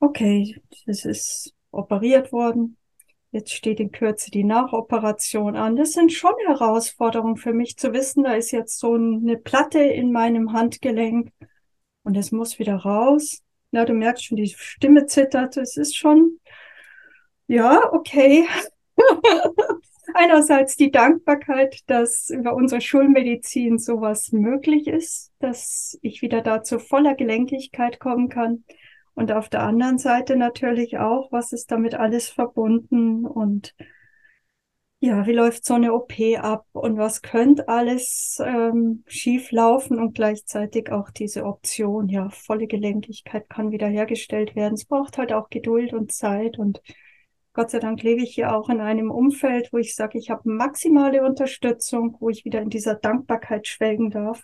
[0.00, 2.78] Okay, das ist operiert worden.
[3.30, 5.76] Jetzt steht in Kürze die Nachoperation an.
[5.76, 10.12] Das sind schon Herausforderungen für mich zu wissen, da ist jetzt so eine Platte in
[10.12, 11.30] meinem Handgelenk
[12.04, 13.42] und es muss wieder raus.
[13.70, 15.56] Na, du merkst schon, die Stimme zittert.
[15.56, 16.38] Es ist schon,
[17.46, 18.46] ja, okay.
[20.14, 26.78] Einerseits die Dankbarkeit, dass über unsere Schulmedizin sowas möglich ist, dass ich wieder da zu
[26.78, 28.64] voller Gelenkigkeit kommen kann.
[29.14, 33.74] Und auf der anderen Seite natürlich auch, was ist damit alles verbunden und
[35.06, 40.14] ja, wie läuft so eine OP ab und was könnte alles ähm, schief laufen und
[40.14, 44.74] gleichzeitig auch diese Option, ja, volle Gelenkigkeit kann wiederhergestellt werden.
[44.74, 46.82] Es braucht halt auch Geduld und Zeit und
[47.52, 50.50] Gott sei Dank lebe ich hier auch in einem Umfeld, wo ich sage, ich habe
[50.50, 54.42] maximale Unterstützung, wo ich wieder in dieser Dankbarkeit schwelgen darf.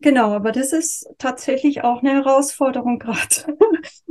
[0.00, 3.58] Genau, aber das ist tatsächlich auch eine Herausforderung gerade,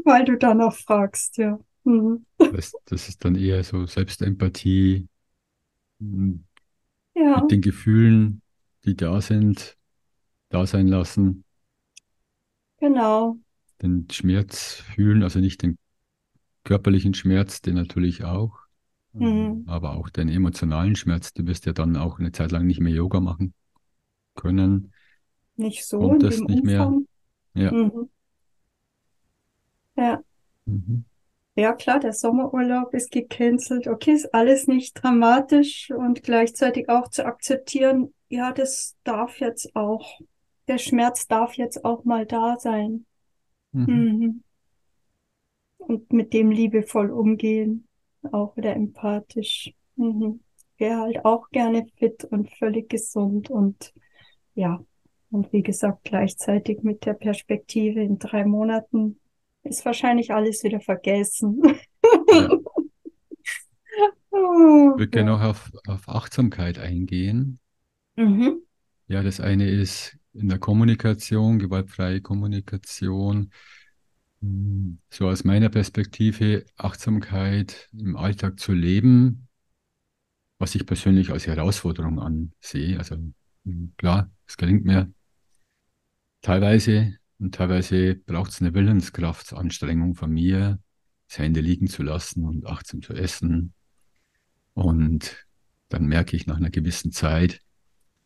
[0.03, 1.59] weil du da noch fragst, ja.
[1.85, 2.25] Mhm.
[2.37, 5.07] Das, das, ist dann eher so Selbstempathie
[5.99, 6.43] hm,
[7.15, 7.41] ja.
[7.41, 8.41] mit den Gefühlen,
[8.83, 9.77] die da sind,
[10.49, 11.43] da sein lassen.
[12.79, 13.37] Genau.
[13.81, 15.77] Den Schmerz fühlen, also nicht den
[16.63, 18.65] körperlichen Schmerz, den natürlich auch,
[19.17, 19.63] Mhm.
[19.67, 22.93] Aber auch den emotionalen Schmerz, du wirst ja dann auch eine Zeit lang nicht mehr
[22.93, 23.53] Yoga machen
[24.35, 24.91] können.
[25.55, 27.07] Nicht so Kommt das nicht Umfang.
[27.53, 27.63] mehr.
[27.63, 27.71] Ja.
[27.71, 28.09] Mhm.
[29.95, 30.21] Ja.
[30.65, 31.05] Mhm.
[31.55, 33.87] Ja, klar, der Sommerurlaub ist gecancelt.
[33.87, 40.19] Okay, ist alles nicht dramatisch und gleichzeitig auch zu akzeptieren, ja, das darf jetzt auch,
[40.67, 43.05] der Schmerz darf jetzt auch mal da sein.
[43.71, 43.85] Mhm.
[43.85, 44.43] Mhm.
[45.77, 47.87] Und mit dem liebevoll umgehen,
[48.31, 49.71] auch wieder empathisch.
[49.95, 50.41] Mhm.
[50.77, 53.93] Wäre halt auch gerne fit und völlig gesund und
[54.55, 54.83] ja,
[55.31, 59.19] und wie gesagt, gleichzeitig mit der Perspektive in drei Monaten
[59.65, 61.61] ist wahrscheinlich alles wieder vergessen.
[62.31, 62.49] Ja.
[64.31, 67.59] oh, ich würde gerne noch auf, auf Achtsamkeit eingehen.
[68.15, 68.61] Mhm.
[69.07, 73.51] Ja, das eine ist in der Kommunikation, gewaltfreie Kommunikation.
[74.41, 79.47] Hm, so aus meiner Perspektive, Achtsamkeit im Alltag zu leben,
[80.59, 82.97] was ich persönlich als Herausforderung ansehe.
[82.97, 83.15] Also
[83.65, 85.11] hm, klar, es gelingt mir
[86.41, 90.79] teilweise, und teilweise braucht es eine Willenskraftanstrengung von mir,
[91.27, 93.73] das Hände liegen zu lassen und achtsam zu essen.
[94.73, 95.45] Und
[95.89, 97.61] dann merke ich nach einer gewissen Zeit,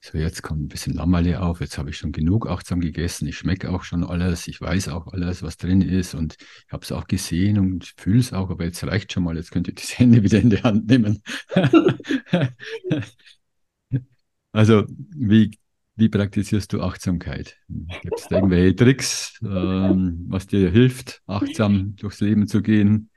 [0.02, 3.38] so jetzt kommt ein bisschen Lammerle auf, jetzt habe ich schon genug achtsam gegessen, ich
[3.38, 6.92] schmecke auch schon alles, ich weiß auch alles, was drin ist und ich habe es
[6.92, 9.84] auch gesehen und fühle es auch, aber jetzt reicht schon mal, jetzt könnt ihr die
[9.88, 11.22] Hände wieder in die Hand nehmen.
[14.52, 15.52] also wie
[16.00, 17.58] wie praktizierst du Achtsamkeit?
[17.68, 23.10] Gibt es da irgendwelche Tricks, ähm, was dir hilft, achtsam durchs Leben zu gehen?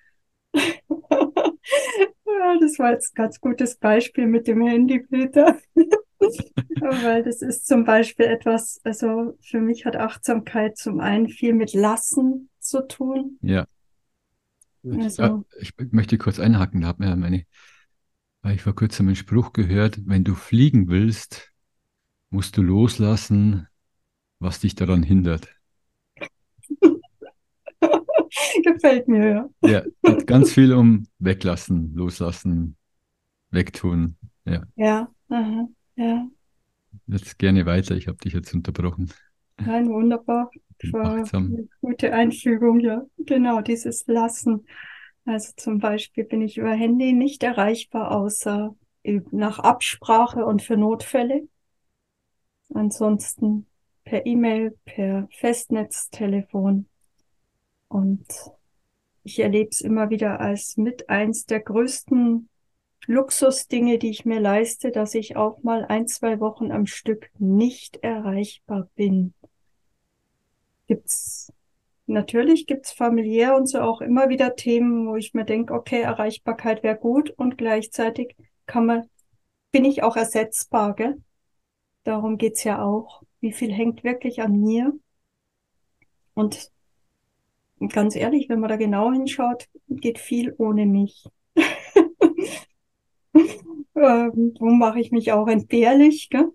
[0.54, 0.62] Ja,
[2.60, 5.58] das war jetzt ein ganz gutes Beispiel mit dem Handy, Peter.
[6.80, 11.74] Weil das ist zum Beispiel etwas, also für mich hat Achtsamkeit zum einen viel mit
[11.74, 13.38] Lassen zu tun.
[13.42, 13.66] Ja.
[14.84, 17.44] Also, ich, ich möchte kurz einhaken, da hat mir meine,
[18.42, 21.51] weil ich vor kurzem einen Spruch gehört, wenn du fliegen willst,
[22.32, 23.68] musst du loslassen,
[24.40, 25.48] was dich daran hindert.
[28.64, 29.48] Gefällt mir, ja.
[29.68, 32.76] Ja, geht ganz viel um weglassen, loslassen,
[33.50, 34.16] wegtun.
[34.44, 34.62] Ja.
[34.76, 36.26] Ja, aha, ja.
[37.06, 39.12] Jetzt gerne weiter, ich habe dich jetzt unterbrochen.
[39.58, 40.50] Nein, wunderbar.
[40.90, 43.02] War eine gute Einfügung, ja.
[43.18, 44.66] Genau, dieses Lassen.
[45.24, 48.74] Also zum Beispiel bin ich über Handy nicht erreichbar, außer
[49.30, 51.46] nach Absprache und für Notfälle.
[52.74, 53.66] Ansonsten
[54.04, 56.86] per E-Mail, per Festnetztelefon.
[57.88, 58.26] Und
[59.22, 62.48] ich erlebe es immer wieder als mit eins der größten
[63.06, 67.96] Luxusdinge, die ich mir leiste, dass ich auch mal ein, zwei Wochen am Stück nicht
[68.02, 69.34] erreichbar bin.
[70.86, 71.52] Gibt's
[72.06, 76.82] natürlich gibt's familiär und so auch immer wieder Themen, wo ich mir denke, okay, Erreichbarkeit
[76.82, 79.08] wäre gut und gleichzeitig kann man,
[79.72, 81.20] bin ich auch ersetzbar, gell?
[82.04, 83.22] Darum geht's ja auch.
[83.40, 84.92] Wie viel hängt wirklich an mir?
[86.34, 86.70] Und
[87.90, 91.24] ganz ehrlich, wenn man da genau hinschaut, geht viel ohne mich.
[93.34, 96.52] ähm, wo mache ich mich auch entbehrlich, gell?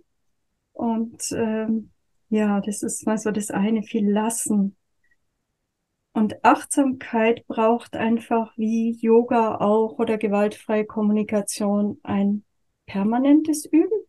[0.73, 1.91] Und ähm,
[2.29, 4.75] ja, das ist mal so das eine, viel lassen.
[6.13, 12.43] Und Achtsamkeit braucht einfach wie Yoga auch oder gewaltfreie Kommunikation ein
[12.85, 14.07] permanentes Üben.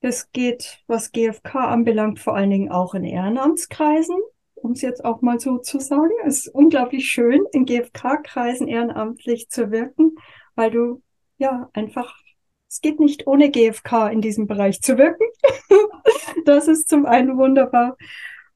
[0.00, 4.16] Das geht, was GfK anbelangt, vor allen Dingen auch in Ehrenamtskreisen,
[4.54, 6.12] um es jetzt auch mal so zu sagen.
[6.24, 10.16] Es ist unglaublich schön, in GfK-Kreisen ehrenamtlich zu wirken,
[10.54, 11.02] weil du
[11.36, 12.16] ja einfach,
[12.68, 15.24] es geht nicht ohne GfK in diesem Bereich zu wirken.
[16.46, 17.96] das ist zum einen wunderbar.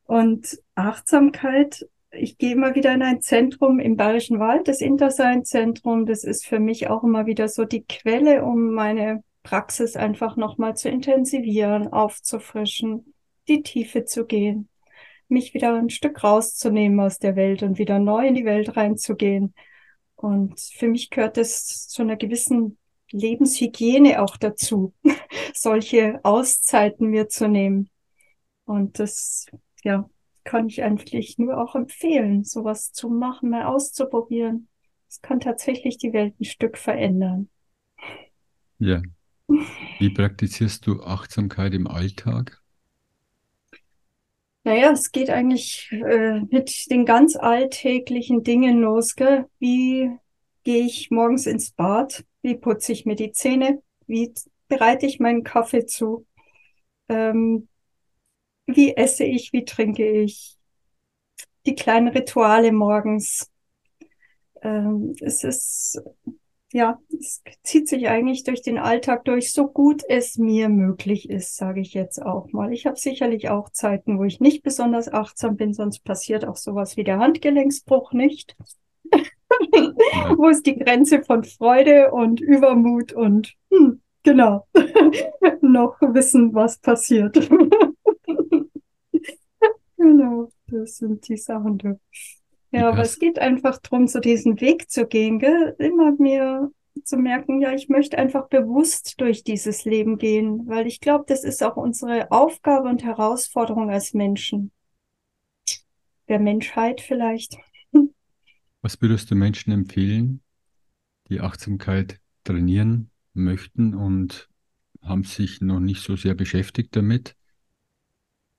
[0.04, 6.07] Und Achtsamkeit ich gehe immer wieder in ein Zentrum im Bayerischen Wald, das Intersein-Zentrum.
[6.07, 10.74] Das ist für mich auch immer wieder so die Quelle, um meine Praxis einfach nochmal
[10.76, 13.14] zu intensivieren, aufzufrischen,
[13.46, 14.68] die Tiefe zu gehen,
[15.28, 19.54] mich wieder ein Stück rauszunehmen aus der Welt und wieder neu in die Welt reinzugehen.
[20.16, 22.78] Und für mich gehört es zu einer gewissen
[23.11, 24.94] Lebenshygiene auch dazu,
[25.54, 27.90] solche Auszeiten mir zu nehmen.
[28.64, 29.46] Und das,
[29.83, 30.09] ja,
[30.44, 34.68] kann ich eigentlich nur auch empfehlen, sowas zu machen, mal auszuprobieren.
[35.09, 37.50] Es kann tatsächlich die Welt ein Stück verändern.
[38.78, 39.02] Ja,
[39.48, 42.62] wie praktizierst du Achtsamkeit im Alltag?
[44.64, 49.14] Naja, es geht eigentlich äh, mit den ganz alltäglichen Dingen los.
[49.14, 49.46] Gell?
[49.59, 50.11] Wie
[50.64, 52.24] gehe ich morgens ins Bad?
[52.40, 53.83] Wie putze ich mir die Zähne?
[54.07, 54.33] Wie
[54.68, 56.26] bereite ich meinen Kaffee zu?
[57.11, 57.68] Ähm,
[58.66, 59.52] wie esse ich?
[59.52, 60.57] Wie trinke ich?
[61.66, 63.50] Die kleinen Rituale morgens.
[64.62, 66.02] Ähm, es ist
[66.75, 71.57] ja, es zieht sich eigentlich durch den Alltag durch, so gut es mir möglich ist,
[71.57, 72.73] sage ich jetzt auch mal.
[72.73, 76.97] Ich habe sicherlich auch Zeiten, wo ich nicht besonders achtsam bin, sonst passiert auch sowas
[76.97, 78.57] wie der Handgelenksbruch nicht.
[79.13, 79.21] Ja.
[80.37, 84.67] wo ist die Grenze von Freude und Übermut und hm, genau
[85.61, 87.37] noch wissen, was passiert.
[89.97, 92.01] genau, das sind die Sachen.
[92.75, 95.77] Ja, aber es geht einfach darum, so diesen Weg zu gehen, gell?
[95.79, 96.71] immer mehr
[97.05, 101.45] zu merken, ja, ich möchte einfach bewusst durch dieses Leben gehen, weil ich glaube, das
[101.45, 104.73] ist auch unsere Aufgabe und Herausforderung als Menschen.
[106.29, 107.57] Der Menschheit vielleicht.
[108.83, 110.43] Was würdest du Menschen empfehlen,
[111.29, 114.49] die Achtsamkeit trainieren möchten und
[115.01, 117.37] haben sich noch nicht so sehr beschäftigt damit?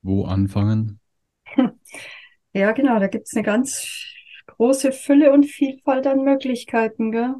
[0.01, 1.01] Wo anfangen?
[2.55, 3.85] Ja, genau, da gibt es eine ganz
[4.47, 7.11] große Fülle und Vielfalt an Möglichkeiten.
[7.11, 7.35] Gell?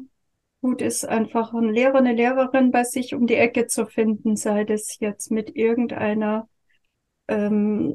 [0.60, 4.64] Gut ist einfach ein Lehrer, eine Lehrerin bei sich um die Ecke zu finden, sei
[4.64, 6.50] das jetzt mit irgendeiner
[7.28, 7.94] ähm,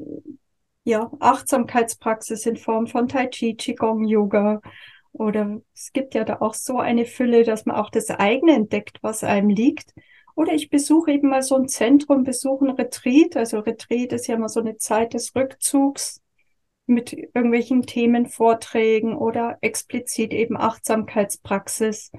[0.82, 4.60] ja, Achtsamkeitspraxis in Form von Tai Chi, Qigong, Yoga.
[5.12, 8.98] Oder es gibt ja da auch so eine Fülle, dass man auch das eigene entdeckt,
[9.02, 9.94] was einem liegt.
[10.34, 13.36] Oder ich besuche eben mal so ein Zentrum, besuche ein Retreat.
[13.36, 16.21] Also Retreat ist ja immer so eine Zeit des Rückzugs
[16.86, 22.12] mit irgendwelchen Themenvorträgen oder explizit eben Achtsamkeitspraxis,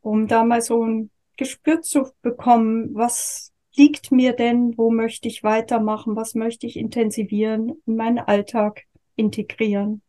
[0.00, 5.42] um da mal so ein Gespür zu bekommen, was liegt mir denn, wo möchte ich
[5.42, 8.84] weitermachen, was möchte ich intensivieren, in meinen Alltag
[9.16, 10.02] integrieren.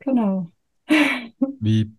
[0.00, 0.50] Genau.
[1.60, 1.92] Wie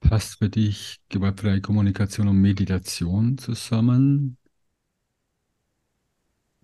[0.00, 4.38] passt für dich gewaltfreie Kommunikation und Meditation zusammen?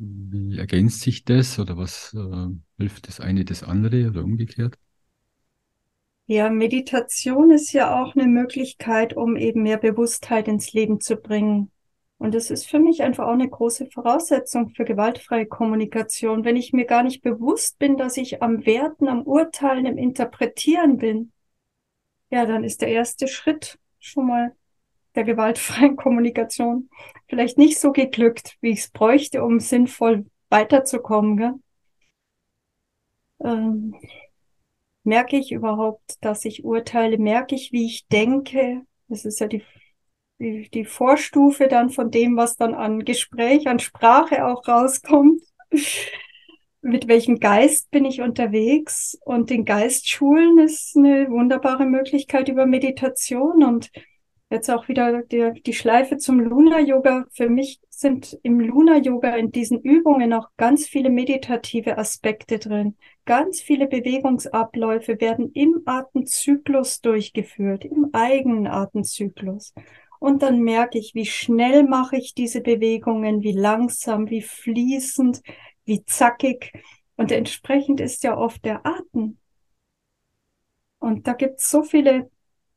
[0.03, 4.79] Wie ergänzt sich das oder was äh, hilft das eine das andere oder umgekehrt?
[6.27, 11.71] Ja, Meditation ist ja auch eine Möglichkeit, um eben mehr Bewusstheit ins Leben zu bringen.
[12.17, 16.45] Und das ist für mich einfach auch eine große Voraussetzung für gewaltfreie Kommunikation.
[16.45, 20.97] Wenn ich mir gar nicht bewusst bin, dass ich am Werten, am Urteilen, im Interpretieren
[20.97, 21.33] bin,
[22.31, 24.55] ja, dann ist der erste Schritt schon mal
[25.15, 26.89] der gewaltfreien Kommunikation
[27.29, 31.37] vielleicht nicht so geglückt, wie ich es bräuchte, um sinnvoll weiterzukommen.
[31.37, 31.55] Gell?
[33.43, 33.95] Ähm,
[35.05, 37.19] merke ich überhaupt, dass ich urteile?
[37.19, 38.83] Merke ich, wie ich denke?
[39.09, 39.63] Das ist ja die,
[40.39, 45.43] die, die Vorstufe dann von dem, was dann an Gespräch, an Sprache auch rauskommt.
[46.83, 49.19] Mit welchem Geist bin ich unterwegs?
[49.25, 53.91] Und den Geist schulen ist eine wunderbare Möglichkeit über Meditation und
[54.53, 57.27] Jetzt auch wieder die, die Schleife zum Luna-Yoga.
[57.31, 62.97] Für mich sind im Luna-Yoga in diesen Übungen auch ganz viele meditative Aspekte drin.
[63.27, 69.73] Ganz viele Bewegungsabläufe werden im Atemzyklus durchgeführt, im eigenen Atemzyklus.
[70.19, 75.43] Und dann merke ich, wie schnell mache ich diese Bewegungen, wie langsam, wie fließend,
[75.85, 76.73] wie zackig.
[77.15, 79.39] Und entsprechend ist ja oft der Atem.
[80.99, 82.31] Und da gibt es so viele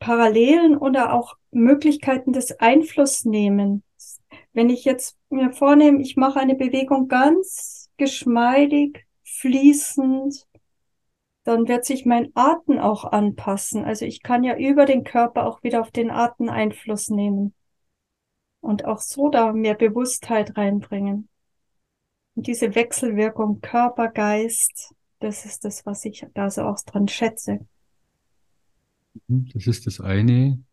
[0.04, 3.84] Parallelen oder auch Möglichkeiten des Einflussnehmens.
[4.52, 10.46] Wenn ich jetzt mir vornehme, ich mache eine Bewegung ganz geschmeidig, fließend,
[11.46, 13.86] dann wird sich mein Atem auch anpassen.
[13.86, 17.54] Also ich kann ja über den Körper auch wieder auf den Atem Einfluss nehmen
[18.60, 21.30] und auch so da mehr Bewusstheit reinbringen.
[22.36, 27.66] Und diese Wechselwirkung Körper, Geist, das ist das, was ich da so auch dran schätze.
[29.28, 30.63] Mhm, das ist das eine.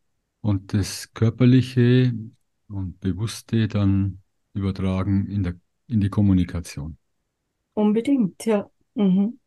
[0.41, 2.15] Und das Körperliche
[2.69, 4.23] und Bewusste dann
[4.55, 5.55] übertragen in, der,
[5.87, 6.97] in die Kommunikation.
[7.75, 8.71] Unbedingt, ja.
[8.95, 9.39] Mhm.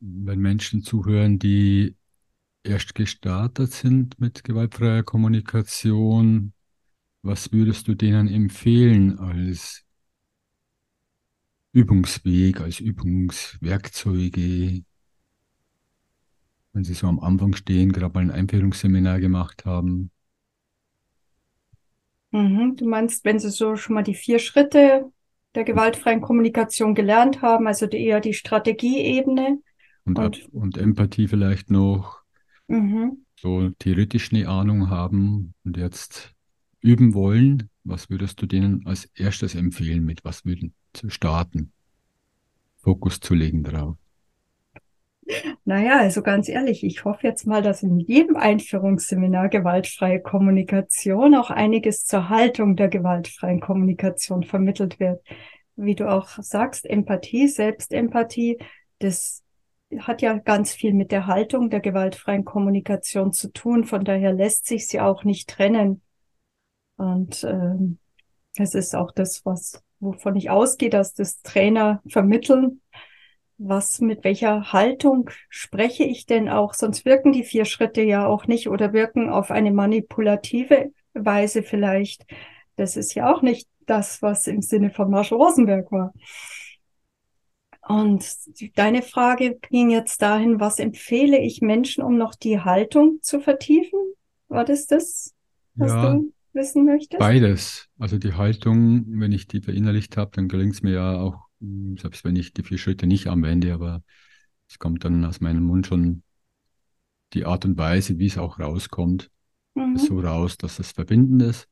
[0.00, 1.96] Wenn Menschen zuhören, die
[2.62, 6.52] erst gestartet sind mit gewaltfreier Kommunikation,
[7.22, 9.84] was würdest du denen empfehlen als
[11.72, 14.84] Übungsweg, als Übungswerkzeuge,
[16.78, 20.12] wenn Sie so am Anfang stehen, gerade mal ein Einführungsseminar gemacht haben.
[22.30, 25.10] Mhm, du meinst, wenn Sie so schon mal die vier Schritte
[25.56, 29.58] der gewaltfreien Kommunikation gelernt haben, also die, eher die Strategieebene.
[30.04, 32.20] Und, und, und Empathie vielleicht noch,
[32.68, 33.24] mhm.
[33.34, 36.32] so theoretisch eine Ahnung haben und jetzt
[36.80, 41.72] üben wollen, was würdest du denen als erstes empfehlen, mit was würden zu starten?
[42.76, 43.96] Fokus zu legen darauf.
[45.64, 51.50] Naja, also ganz ehrlich, ich hoffe jetzt mal, dass in jedem Einführungsseminar gewaltfreie Kommunikation auch
[51.50, 55.22] einiges zur Haltung der gewaltfreien Kommunikation vermittelt wird.
[55.76, 58.58] Wie du auch sagst, Empathie, Selbstempathie,
[58.98, 59.42] das
[60.00, 63.84] hat ja ganz viel mit der Haltung der gewaltfreien Kommunikation zu tun.
[63.84, 66.02] Von daher lässt sich sie auch nicht trennen.
[66.96, 67.98] Und ähm,
[68.56, 72.80] das ist auch das, was wovon ich ausgehe, dass das Trainer vermitteln.
[73.58, 76.74] Was mit welcher Haltung spreche ich denn auch?
[76.74, 82.24] Sonst wirken die vier Schritte ja auch nicht oder wirken auf eine manipulative Weise vielleicht.
[82.76, 86.12] Das ist ja auch nicht das, was im Sinne von Marshall Rosenberg war.
[87.88, 88.24] Und
[88.76, 93.98] deine Frage ging jetzt dahin, was empfehle ich Menschen, um noch die Haltung zu vertiefen?
[94.48, 95.34] War das das,
[95.74, 97.18] was ja, du wissen möchtest?
[97.18, 97.88] Beides.
[97.98, 102.24] Also die Haltung, wenn ich die verinnerlicht habe, dann gelingt es mir ja auch, selbst
[102.24, 104.02] wenn ich die vier Schritte nicht anwende, aber
[104.68, 106.22] es kommt dann aus meinem Mund schon
[107.32, 109.30] die Art und Weise, wie es auch rauskommt,
[109.74, 109.96] mhm.
[109.96, 111.68] so raus, dass es verbindend ist.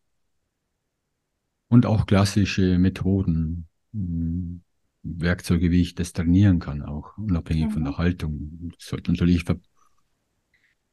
[1.69, 4.63] Und auch klassische Methoden hm,
[5.03, 7.71] Werkzeuge, wie ich das trainieren kann, auch unabhängig mhm.
[7.71, 8.73] von der Haltung.
[8.77, 9.45] Das sollte natürlich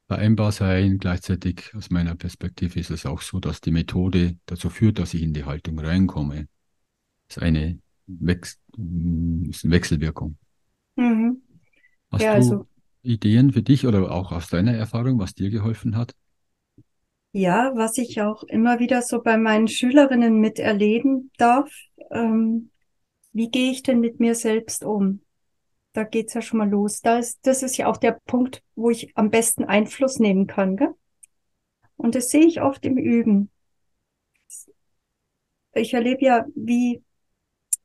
[0.06, 0.98] vereinbar sein.
[0.98, 5.22] Gleichzeitig aus meiner Perspektive ist es auch so, dass die Methode dazu führt, dass ich
[5.22, 6.48] in die Haltung reinkomme.
[7.28, 8.58] Das ist eine, Wechs
[9.50, 10.36] ist eine Wechselwirkung.
[10.96, 11.42] Mhm.
[12.10, 12.66] Hast ja, du also,
[13.02, 16.14] Ideen für dich oder auch aus deiner Erfahrung, was dir geholfen hat?
[17.32, 21.70] Ja, was ich auch immer wieder so bei meinen Schülerinnen miterleben darf,
[22.10, 22.70] ähm,
[23.32, 25.20] wie gehe ich denn mit mir selbst um?
[25.92, 27.00] Da geht's ja schon mal los.
[27.00, 30.76] Da ist, das ist ja auch der Punkt, wo ich am besten Einfluss nehmen kann.
[30.76, 30.94] Gell?
[31.96, 33.50] Und das sehe ich oft im Üben.
[35.72, 37.02] Ich erlebe ja, wie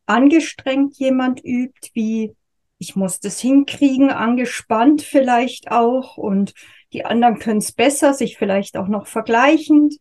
[0.09, 2.35] angestrengt jemand übt, wie
[2.79, 6.53] ich muss das hinkriegen, angespannt vielleicht auch und
[6.93, 9.97] die anderen können es besser, sich vielleicht auch noch vergleichend.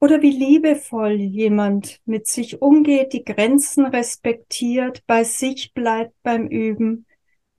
[0.00, 7.06] Oder wie liebevoll jemand mit sich umgeht, die Grenzen respektiert, bei sich bleibt beim Üben,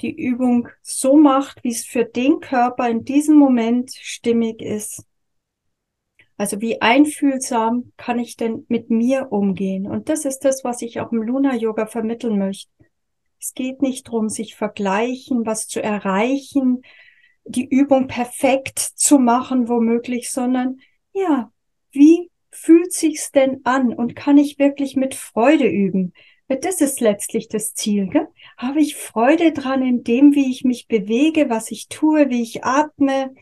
[0.02, 5.04] die Übung so macht, wie es für den Körper in diesem Moment stimmig ist.
[6.40, 9.86] Also wie einfühlsam kann ich denn mit mir umgehen?
[9.86, 12.72] Und das ist das, was ich auch im Luna Yoga vermitteln möchte.
[13.42, 16.84] Es geht nicht darum, sich vergleichen, was zu erreichen,
[17.44, 20.80] die Übung perfekt zu machen, womöglich, sondern
[21.12, 21.52] ja,
[21.92, 26.14] wie fühlt sich's denn an und kann ich wirklich mit Freude üben?
[26.48, 28.08] Das ist letztlich das Ziel.
[28.08, 28.30] Gell?
[28.58, 32.64] Habe ich Freude dran in dem, wie ich mich bewege, was ich tue, wie ich
[32.64, 33.36] atme,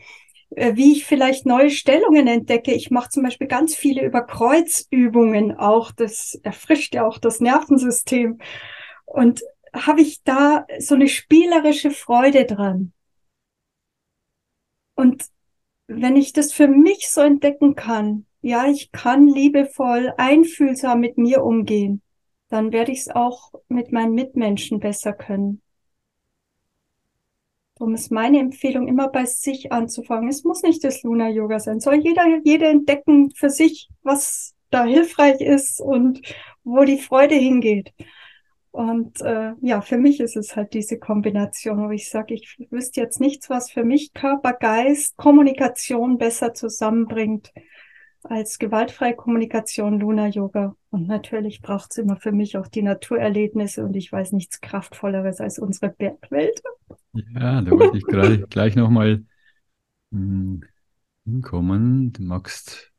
[0.50, 2.72] wie ich vielleicht neue Stellungen entdecke.
[2.72, 5.92] Ich mache zum Beispiel ganz viele Überkreuzübungen auch.
[5.92, 8.38] Das erfrischt ja auch das Nervensystem.
[9.04, 9.42] Und
[9.74, 12.92] habe ich da so eine spielerische Freude dran.
[14.94, 15.26] Und
[15.86, 21.44] wenn ich das für mich so entdecken kann, ja, ich kann liebevoll, einfühlsam mit mir
[21.44, 22.02] umgehen,
[22.48, 25.62] dann werde ich es auch mit meinen Mitmenschen besser können.
[27.78, 30.28] Darum ist meine Empfehlung, immer bei sich anzufangen.
[30.28, 31.78] Es muss nicht das Luna Yoga sein.
[31.78, 36.20] Soll jeder, jeder entdecken für sich, was da hilfreich ist und
[36.64, 37.92] wo die Freude hingeht.
[38.72, 43.00] Und äh, ja, für mich ist es halt diese Kombination, wo ich sage, ich wüsste
[43.00, 47.52] jetzt nichts, was für mich Körper, Geist, Kommunikation besser zusammenbringt
[48.22, 50.74] als gewaltfreie Kommunikation Luna Yoga.
[50.90, 55.40] Und natürlich braucht es immer für mich auch die Naturerlebnisse und ich weiß nichts Kraftvolleres
[55.40, 56.62] als unsere Bergwelt.
[57.12, 59.24] Ja, da wollte ich gleich, gleich nochmal
[60.10, 60.62] hm,
[61.24, 62.12] hinkommen.
[62.12, 62.92] Du magst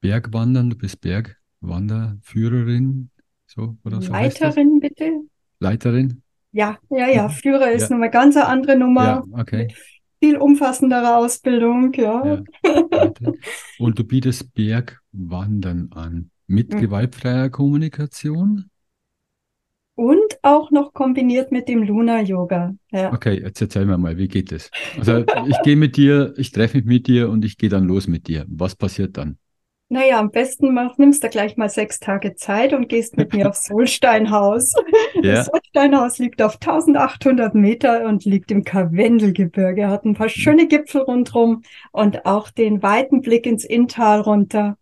[0.00, 3.10] Bergwandern, du bist Bergwanderführerin,
[3.46, 4.12] so oder so.
[4.12, 5.20] Leiterin, bitte.
[5.60, 6.22] Leiterin?
[6.52, 7.28] Ja, ja, ja.
[7.28, 7.90] Führer ist ja.
[7.90, 9.04] nochmal ganz eine andere Nummer.
[9.04, 9.68] Ja, okay.
[9.68, 9.76] Mit
[10.22, 12.24] viel umfassendere Ausbildung, ja.
[12.24, 12.42] ja.
[13.80, 16.80] Und du bietest Bergwandern an mit mhm.
[16.80, 18.70] gewaltfreier Kommunikation?
[19.96, 22.74] Und auch noch kombiniert mit dem Luna-Yoga.
[22.92, 23.12] Ja.
[23.12, 24.70] Okay, jetzt erzähl mir mal, wie geht es?
[24.96, 28.06] Also ich gehe mit dir, ich treffe mich mit dir und ich gehe dann los
[28.06, 28.44] mit dir.
[28.48, 29.38] Was passiert dann?
[29.92, 33.46] Naja, am besten mach, nimmst du gleich mal sechs Tage Zeit und gehst mit mir
[33.50, 34.72] aufs Solsteinhaus.
[35.16, 35.34] Ja.
[35.34, 40.30] Das Solsteinhaus liegt auf 1800 Meter und liegt im Karwendelgebirge, hat ein paar mhm.
[40.30, 44.78] schöne Gipfel rundherum und auch den weiten Blick ins Inntal runter.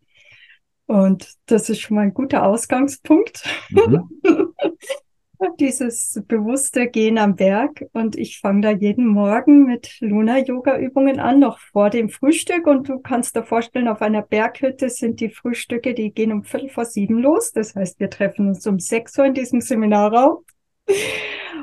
[0.87, 3.43] Und das ist schon mal ein guter Ausgangspunkt.
[3.71, 4.09] Mhm.
[5.59, 11.59] dieses bewusste Gehen am Berg und ich fange da jeden Morgen mit Luna-Yoga-Übungen an, noch
[11.59, 16.13] vor dem Frühstück und du kannst dir vorstellen, auf einer Berghütte sind die Frühstücke, die
[16.13, 17.53] gehen um Viertel vor sieben los.
[17.53, 20.45] Das heißt, wir treffen uns um sechs Uhr in diesem Seminarraum.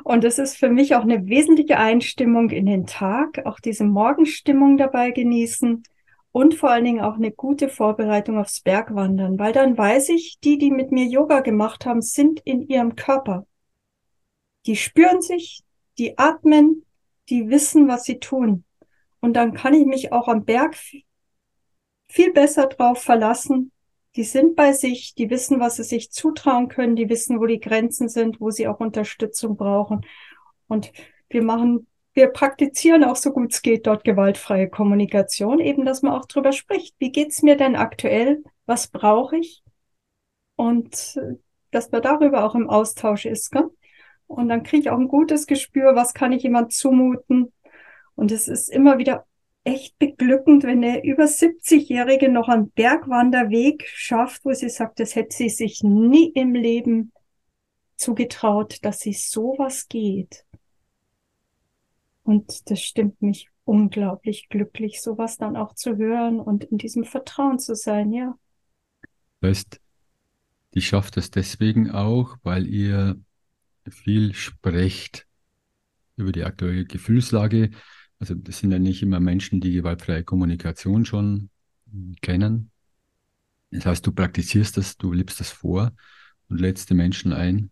[0.04, 4.78] Und das ist für mich auch eine wesentliche Einstimmung in den Tag, auch diese Morgenstimmung
[4.78, 5.84] dabei genießen
[6.32, 10.58] und vor allen Dingen auch eine gute Vorbereitung aufs Bergwandern, weil dann weiß ich, die,
[10.58, 13.46] die mit mir Yoga gemacht haben, sind in ihrem Körper
[14.68, 15.64] die spüren sich,
[15.98, 16.86] die atmen,
[17.30, 18.66] die wissen, was sie tun.
[19.20, 20.76] Und dann kann ich mich auch am Berg
[22.08, 23.72] viel besser drauf verlassen.
[24.16, 27.60] Die sind bei sich, die wissen, was sie sich zutrauen können, die wissen, wo die
[27.60, 30.06] Grenzen sind, wo sie auch Unterstützung brauchen.
[30.68, 30.92] Und
[31.30, 36.14] wir machen, wir praktizieren auch so gut es geht dort gewaltfreie Kommunikation, eben, dass man
[36.14, 36.96] auch drüber spricht.
[37.00, 38.44] Wie geht's mir denn aktuell?
[38.66, 39.64] Was brauche ich?
[40.56, 41.36] Und äh,
[41.72, 43.52] dass man darüber auch im Austausch ist.
[43.52, 43.70] Gell?
[44.28, 47.52] Und dann kriege ich auch ein gutes Gespür, was kann ich jemand zumuten.
[48.16, 49.26] Und es ist immer wieder
[49.64, 55.36] echt beglückend, wenn der über 70-Jährige noch einen Bergwanderweg schafft, wo sie sagt, das hätte
[55.36, 57.12] sie sich nie im Leben
[57.98, 60.46] zugetraut, dass sie sowas geht.
[62.24, 67.60] Und das stimmt mich unglaublich glücklich, sowas dann auch zu hören und in diesem Vertrauen
[67.60, 68.38] zu sein, ja.
[69.42, 69.82] Weißt,
[70.74, 73.20] die schafft es deswegen auch, weil ihr
[73.92, 75.28] viel sprecht
[76.16, 77.72] über die aktuelle Gefühlslage.
[78.20, 81.50] Also das sind ja nicht immer Menschen, die gewaltfreie Kommunikation schon
[82.22, 82.72] kennen.
[83.72, 85.94] Das heißt, du praktizierst das, du lebst das vor
[86.50, 87.72] und lädst die Menschen ein,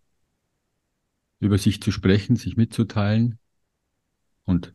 [1.40, 3.38] über sich zu sprechen, sich mitzuteilen
[4.44, 4.72] und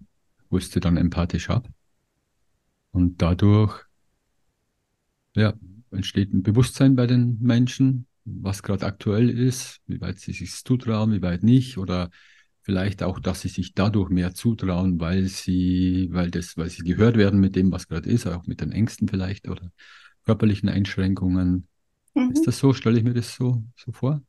[0.50, 1.68] holst sie dann empathisch ab.
[2.92, 3.86] Und dadurch
[5.36, 5.54] ja,
[5.92, 11.12] entsteht ein Bewusstsein bei den Menschen, was gerade aktuell ist, wie weit sie sich zutrauen,
[11.12, 12.10] wie weit nicht, oder
[12.62, 17.18] vielleicht auch, dass sie sich dadurch mehr zutrauen, weil sie, weil das, weil sie gehört
[17.18, 19.72] werden mit dem, was gerade ist, auch mit den Ängsten vielleicht oder
[20.26, 21.68] körperlichen Einschränkungen.
[22.14, 22.32] Mhm.
[22.32, 22.74] Ist das so?
[22.74, 24.22] Stelle ich mir das so, so vor?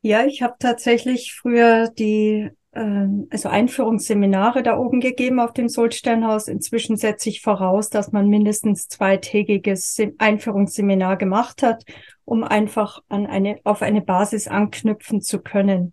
[0.00, 6.48] Ja, ich habe tatsächlich früher die ähm, also Einführungsseminare da oben gegeben auf dem Solsternhaus.
[6.48, 11.84] Inzwischen setze ich voraus, dass man mindestens zweitägiges Einführungsseminar gemacht hat,
[12.24, 15.92] um einfach an eine, auf eine Basis anknüpfen zu können.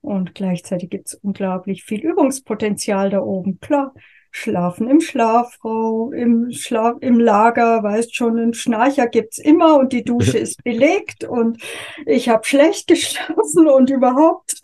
[0.00, 3.58] Und gleichzeitig gibt es unglaublich viel Übungspotenzial da oben.
[3.60, 3.92] Klar,
[4.30, 10.04] Schlafen im Schlafraum, im, Schlaf, im Lager, weißt schon, einen Schnarcher gibt's immer und die
[10.04, 11.62] Dusche ist belegt und
[12.04, 14.60] ich habe schlecht geschlafen und überhaupt.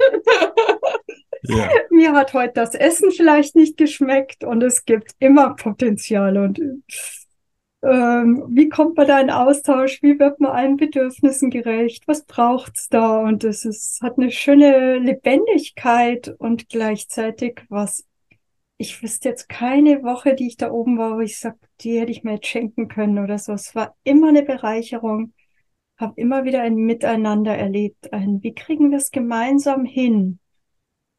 [1.42, 1.68] Ja.
[1.90, 6.60] Mir hat heute das Essen vielleicht nicht geschmeckt und es gibt immer Potenzial und
[7.82, 10.02] ähm, wie kommt man da in Austausch?
[10.02, 12.06] Wie wird man allen Bedürfnissen gerecht?
[12.06, 13.18] Was braucht's da?
[13.20, 18.04] Und es ist, hat eine schöne Lebendigkeit und gleichzeitig was.
[18.78, 22.12] Ich wüsste jetzt keine Woche, die ich da oben war, wo ich sage, die hätte
[22.12, 23.52] ich mir jetzt schenken können oder so.
[23.52, 25.32] Es war immer eine Bereicherung.
[25.98, 28.12] Habe immer wieder ein Miteinander erlebt.
[28.12, 30.38] Ein, wie kriegen wir es gemeinsam hin?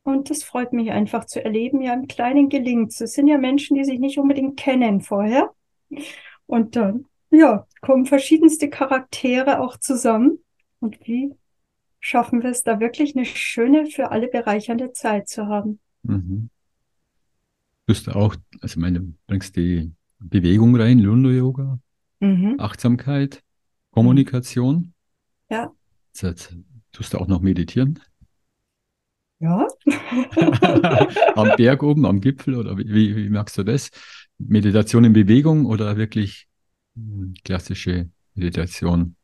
[0.03, 3.01] Und das freut mich einfach zu erleben, ja, im Kleinen gelingt es.
[3.01, 5.53] Es sind ja Menschen, die sich nicht unbedingt kennen vorher.
[6.45, 10.39] Und dann, ja, kommen verschiedenste Charaktere auch zusammen.
[10.79, 11.33] Und wie
[11.99, 15.79] schaffen wir es da wirklich eine schöne, für alle bereichernde Zeit zu haben?
[16.03, 16.49] Mhm.
[17.85, 21.79] Du hast auch, also meine, bringst die Bewegung rein, Lundo-Yoga,
[22.19, 22.55] mhm.
[22.59, 23.43] Achtsamkeit,
[23.91, 24.93] Kommunikation.
[25.49, 25.71] Ja.
[26.15, 26.55] Jetzt,
[26.91, 27.99] tust du auch noch meditieren?
[29.43, 29.67] Ja.
[31.35, 33.89] am Berg oben, am Gipfel oder wie, wie, wie merkst du das?
[34.37, 36.47] Meditation in Bewegung oder wirklich
[36.95, 39.17] hm, klassische Meditation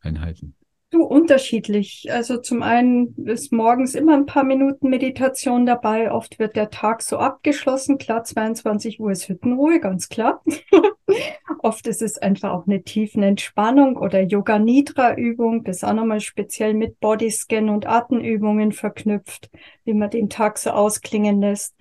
[0.00, 0.55] Einheiten?
[0.90, 2.06] Du, unterschiedlich.
[2.12, 6.12] Also zum einen ist morgens immer ein paar Minuten Meditation dabei.
[6.12, 7.98] Oft wird der Tag so abgeschlossen.
[7.98, 10.44] Klar, 22 Uhr ist Hüttenruhe, ganz klar.
[11.58, 15.64] Oft ist es einfach auch eine tiefen Entspannung oder Yoga Nidra Übung.
[15.64, 19.50] Das ist auch nochmal speziell mit Bodyscan und Atemübungen verknüpft,
[19.84, 21.74] wie man den Tag so ausklingen lässt.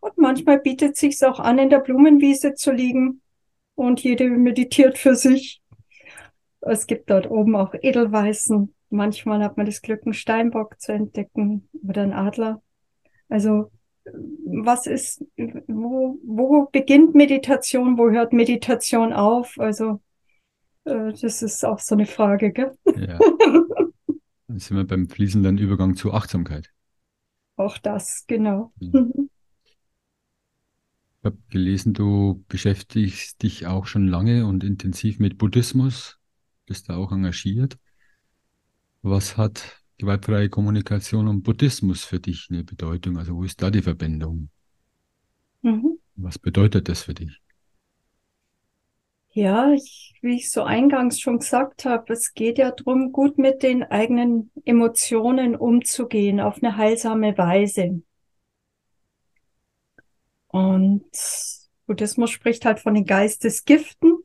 [0.00, 3.22] Und manchmal bietet sich auch an, in der Blumenwiese zu liegen
[3.74, 5.61] und jede meditiert für sich
[6.62, 8.74] es gibt dort oben auch Edelweißen.
[8.90, 12.62] Manchmal hat man das Glück, einen Steinbock zu entdecken oder einen Adler.
[13.28, 13.70] Also
[14.04, 19.58] was ist, wo, wo beginnt Meditation, wo hört Meditation auf?
[19.58, 20.00] Also
[20.84, 22.76] äh, das ist auch so eine Frage, gell?
[22.96, 23.18] Ja.
[24.48, 26.70] Dann sind wir beim fließenden Übergang zur Achtsamkeit.
[27.56, 28.72] Auch das, genau.
[28.78, 29.06] Ja.
[31.24, 36.18] Ich habe gelesen, du beschäftigst dich auch schon lange und intensiv mit Buddhismus
[36.72, 37.76] bist da auch engagiert.
[39.02, 43.18] Was hat gewaltfreie Kommunikation und Buddhismus für dich eine Bedeutung?
[43.18, 44.48] Also wo ist da die Verbindung?
[45.60, 45.98] Mhm.
[46.16, 47.42] Was bedeutet das für dich?
[49.34, 53.62] Ja, ich, wie ich so eingangs schon gesagt habe, es geht ja darum, gut mit
[53.62, 58.02] den eigenen Emotionen umzugehen auf eine heilsame Weise.
[60.46, 61.04] Und
[61.86, 64.24] Buddhismus spricht halt von den Geistesgiften.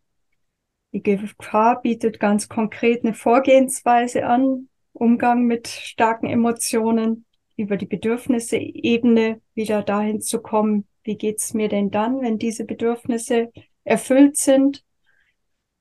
[0.94, 7.26] Die GfK bietet ganz konkret eine Vorgehensweise an, Umgang mit starken Emotionen.
[7.60, 13.52] über die Bedürfnisse-Ebene wieder dahin zu kommen, wie geht's mir denn dann, wenn diese Bedürfnisse
[13.84, 14.84] erfüllt sind?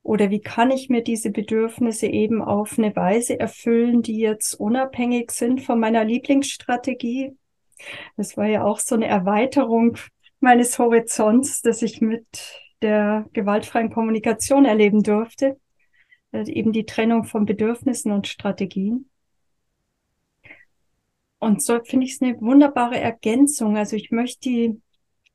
[0.03, 5.33] Oder wie kann ich mir diese Bedürfnisse eben auf eine Weise erfüllen, die jetzt unabhängig
[5.33, 7.37] sind von meiner Lieblingsstrategie?
[8.17, 9.99] Das war ja auch so eine Erweiterung
[10.41, 12.27] meines Horizonts, dass ich mit
[12.83, 15.59] der gewaltfreien Kommunikation erleben durfte.
[16.33, 19.11] Äh, eben die Trennung von Bedürfnissen und Strategien.
[21.39, 23.77] Und so finde ich es eine wunderbare Ergänzung.
[23.77, 24.83] Also ich möchte die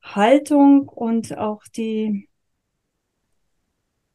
[0.02, 2.28] Haltung und auch die,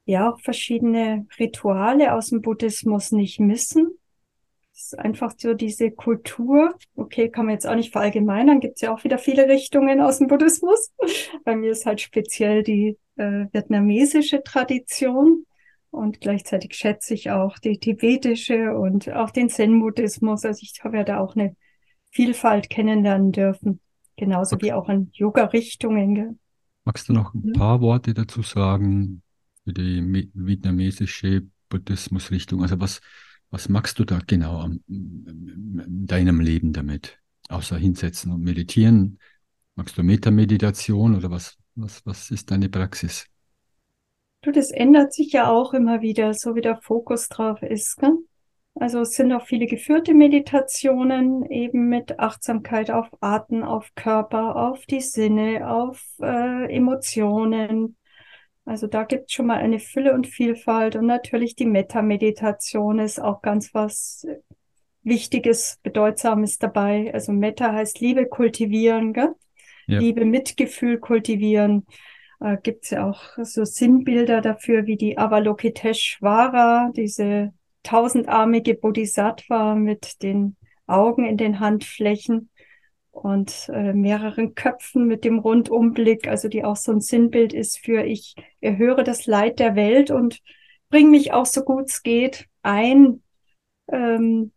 [0.06, 3.98] ja, auch verschiedene Rituale aus dem Buddhismus nicht missen.
[4.78, 6.78] Es ist einfach so diese Kultur.
[6.96, 8.60] Okay, kann man jetzt auch nicht verallgemeinern.
[8.60, 10.92] Gibt es ja auch wieder viele Richtungen aus dem Buddhismus.
[11.46, 15.48] Bei mir ist halt speziell die äh, vietnamesische Tradition.
[15.90, 20.46] Und gleichzeitig schätze ich auch die tibetische und auch den Zen-Buddhismus.
[20.46, 21.56] Also ich habe ja da auch eine
[22.12, 23.80] Vielfalt kennenlernen dürfen.
[24.16, 24.68] Genauso okay.
[24.68, 26.40] wie auch in Yoga-Richtungen.
[26.86, 29.24] Magst du noch ein paar Worte dazu sagen
[29.64, 32.62] für die vietnamesische Buddhismus-Richtung?
[32.62, 33.02] Also was,
[33.50, 37.20] was magst du da genau am, in deinem Leben damit?
[37.50, 39.20] Außer hinsetzen und meditieren?
[39.76, 43.28] Magst du Metameditation oder was, was, was ist deine Praxis?
[44.42, 47.98] Du, das ändert sich ja auch immer wieder, so wie der Fokus drauf ist.
[47.98, 48.18] Gell?
[48.76, 54.86] Also es sind auch viele geführte Meditationen eben mit Achtsamkeit auf Atem, auf Körper, auf
[54.86, 57.98] die Sinne, auf äh, Emotionen.
[58.68, 63.18] Also da gibt es schon mal eine Fülle und Vielfalt und natürlich die Metta-Meditation ist
[63.18, 64.28] auch ganz was
[65.04, 67.14] Wichtiges, Bedeutsames dabei.
[67.14, 69.34] Also Metta heißt Liebe kultivieren, gell?
[69.88, 70.00] Ja.
[70.00, 71.86] Liebe, Mitgefühl kultivieren.
[72.42, 77.54] Äh, gibt es ja auch so Sinnbilder dafür, wie die Avalokiteshvara, diese
[77.84, 80.58] tausendarmige Bodhisattva mit den
[80.88, 82.50] Augen in den Handflächen
[83.18, 88.04] und äh, mehreren Köpfen mit dem Rundumblick, also die auch so ein Sinnbild ist für
[88.04, 90.42] ich erhöre das Leid der Welt und
[90.90, 93.24] bringe mich auch so gut es geht ein,
[93.92, 94.52] ähm,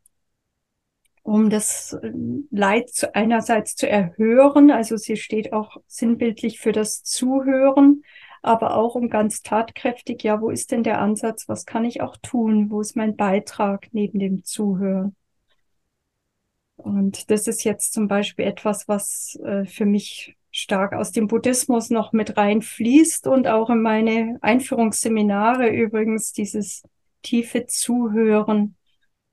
[1.22, 2.12] um das äh,
[2.50, 8.02] Leid zu, einerseits zu erhören, also sie steht auch sinnbildlich für das Zuhören,
[8.42, 11.48] aber auch um ganz tatkräftig, ja, wo ist denn der Ansatz?
[11.48, 12.70] Was kann ich auch tun?
[12.70, 15.14] Wo ist mein Beitrag neben dem Zuhören?
[16.82, 21.90] Und das ist jetzt zum Beispiel etwas, was äh, für mich stark aus dem Buddhismus
[21.90, 26.82] noch mit reinfließt und auch in meine Einführungsseminare übrigens dieses
[27.22, 28.74] tiefe Zuhören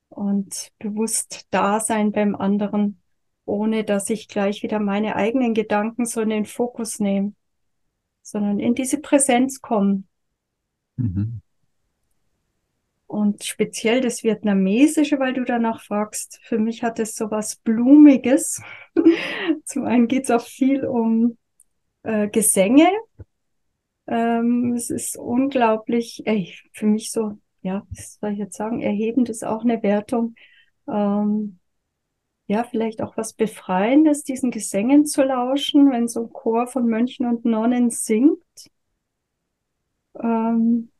[0.10, 3.02] und bewusst Dasein beim anderen,
[3.45, 7.34] ohne dass ich gleich wieder meine eigenen Gedanken so in den Fokus nehme
[8.28, 10.10] sondern in diese Präsenz kommen.
[10.98, 11.41] Mhm.
[13.08, 18.62] Und speziell das Vietnamesische, weil du danach fragst, für mich hat es so was Blumiges.
[19.64, 21.38] Zum einen geht es auch viel um
[22.03, 22.89] äh, Gesänge.
[24.08, 29.30] Ähm, es ist unglaublich, ey, für mich so, ja, was soll ich jetzt sagen, erhebend
[29.30, 30.36] ist auch eine Wertung.
[30.88, 31.60] Ähm,
[32.47, 37.26] ja, vielleicht auch was Befreiendes, diesen Gesängen zu lauschen, wenn so ein Chor von Mönchen
[37.26, 38.41] und Nonnen singt.
[40.16, 40.91] Ähm,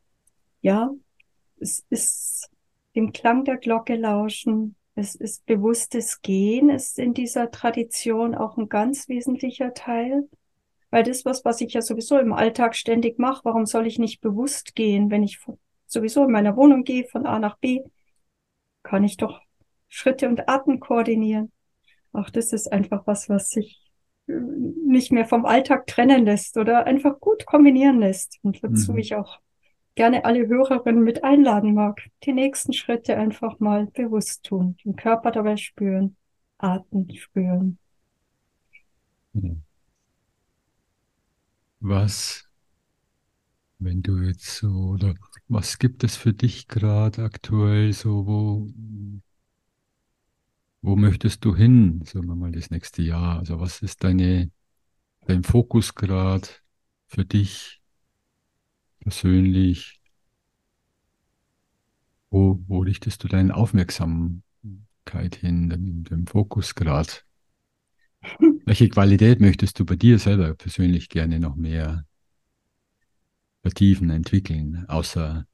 [0.60, 0.90] ja,
[1.60, 2.50] es ist
[2.94, 4.76] dem Klang der Glocke lauschen.
[4.94, 10.28] Es ist bewusstes Gehen, ist in dieser Tradition auch ein ganz wesentlicher Teil.
[10.90, 13.44] Weil das was, was ich ja sowieso im Alltag ständig mache.
[13.44, 15.38] Warum soll ich nicht bewusst gehen, wenn ich
[15.86, 17.82] sowieso in meiner Wohnung gehe, von A nach B?
[18.82, 19.40] Kann ich doch
[19.88, 21.52] Schritte und Atem koordinieren.
[22.12, 23.90] Auch das ist einfach was, was sich
[24.26, 28.98] äh, nicht mehr vom Alltag trennen lässt oder einfach gut kombinieren lässt und wozu mhm.
[28.98, 29.40] ich auch
[29.98, 35.32] gerne alle Hörerinnen mit einladen mag, die nächsten Schritte einfach mal bewusst tun, den Körper
[35.32, 36.16] dabei spüren,
[36.58, 37.78] atmen spüren.
[41.80, 42.48] Was,
[43.80, 45.14] wenn du jetzt so, oder
[45.48, 48.68] was gibt es für dich gerade aktuell so, wo
[50.82, 53.40] wo möchtest du hin, sagen wir mal, das nächste Jahr?
[53.40, 54.50] Also was ist deine,
[55.26, 56.62] dein Fokusgrad
[57.08, 57.77] für dich
[59.08, 60.02] persönlich?
[62.30, 64.42] Wo, wo richtest du deine Aufmerksamkeit
[65.34, 67.24] hin, den, den Fokusgrad?
[68.66, 72.04] Welche Qualität möchtest du bei dir selber persönlich gerne noch mehr
[73.62, 75.46] vertiefen, entwickeln, außer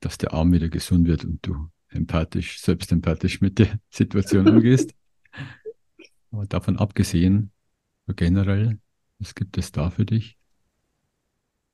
[0.00, 4.94] dass der Arm wieder gesund wird und du empathisch, selbstempathisch mit der Situation umgehst.
[6.30, 7.52] Aber davon abgesehen,
[8.16, 8.78] generell,
[9.18, 10.39] was gibt es da für dich?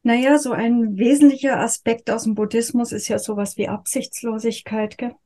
[0.06, 5.16] Naja, so ein wesentlicher Aspekt aus dem Buddhismus ist ja sowas wie Absichtslosigkeit, gell?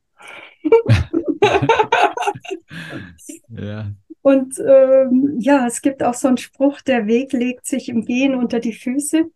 [3.49, 3.91] ja,
[4.23, 8.33] Und ähm, ja, es gibt auch so einen Spruch, der Weg legt sich im Gehen
[8.33, 9.29] unter die Füße.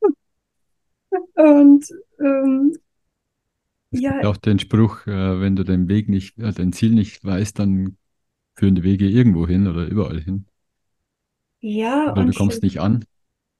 [1.34, 2.78] Und ähm,
[3.90, 4.22] es ja.
[4.22, 7.98] auch den Spruch, äh, wenn du den Weg nicht, äh, dein Ziel nicht weißt, dann
[8.56, 10.46] führen die Wege irgendwo hin oder überall hin.
[11.60, 12.16] Ja.
[12.16, 13.04] Weil du kommst nicht an.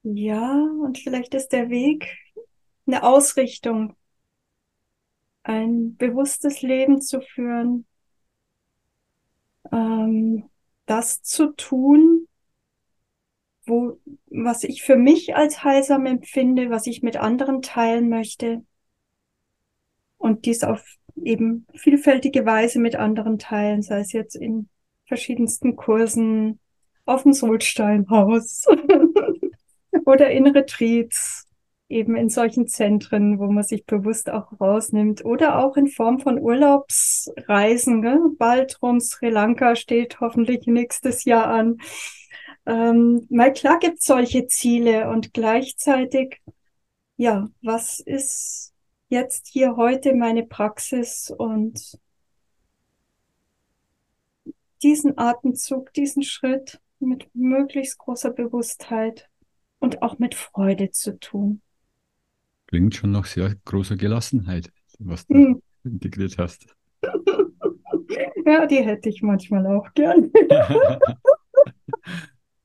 [0.02, 2.08] Ja, und vielleicht ist der Weg
[2.86, 3.96] eine Ausrichtung,
[5.42, 7.86] ein bewusstes Leben zu führen,
[9.72, 10.48] ähm,
[10.86, 12.28] das zu tun,
[13.66, 13.98] wo,
[14.30, 18.64] was ich für mich als heilsam empfinde, was ich mit anderen teilen möchte
[20.16, 20.84] und dies auf
[21.16, 24.68] eben vielfältige Weise mit anderen teilen, sei es jetzt in
[25.06, 26.60] verschiedensten Kursen,
[27.04, 28.66] auf dem Solsteinhaus
[30.08, 31.46] oder in Retreats,
[31.90, 36.38] eben in solchen Zentren, wo man sich bewusst auch rausnimmt oder auch in Form von
[36.38, 38.00] Urlaubsreisen.
[38.00, 38.18] Gell?
[38.38, 41.76] Bald rum Sri Lanka steht hoffentlich nächstes Jahr an.
[42.64, 46.40] Ähm, mal klar gibt solche Ziele und gleichzeitig,
[47.18, 48.72] ja, was ist
[49.10, 51.98] jetzt hier heute meine Praxis und
[54.82, 59.28] diesen Atemzug, diesen Schritt mit möglichst großer Bewusstheit
[59.78, 61.62] und auch mit Freude zu tun.
[62.66, 65.62] Klingt schon nach sehr großer Gelassenheit, was du hm.
[65.84, 66.74] integriert hast.
[68.46, 70.30] ja, die hätte ich manchmal auch gern.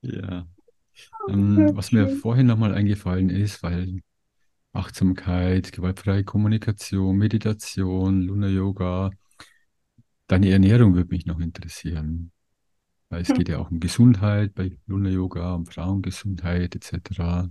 [0.02, 0.46] ja.
[1.30, 4.02] Ähm, was mir vorhin nochmal eingefallen ist, weil
[4.74, 9.12] Achtsamkeit, gewaltfreie Kommunikation, Meditation, Luna Yoga,
[10.28, 12.32] deine Ernährung würde mich noch interessieren.
[13.14, 17.48] Weil es geht ja auch um Gesundheit bei Luna Yoga, um Frauengesundheit etc.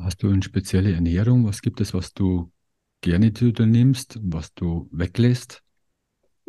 [0.00, 1.46] Hast du eine spezielle Ernährung?
[1.46, 2.50] Was gibt es, was du
[3.02, 5.62] gerne zu dir nimmst was du weglässt?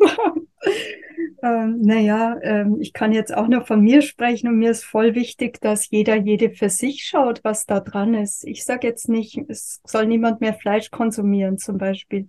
[1.44, 5.14] ähm, naja, ähm, ich kann jetzt auch nur von mir sprechen und mir ist voll
[5.14, 8.44] wichtig, dass jeder, jede für sich schaut, was da dran ist.
[8.44, 12.28] Ich sage jetzt nicht, es soll niemand mehr Fleisch konsumieren zum Beispiel.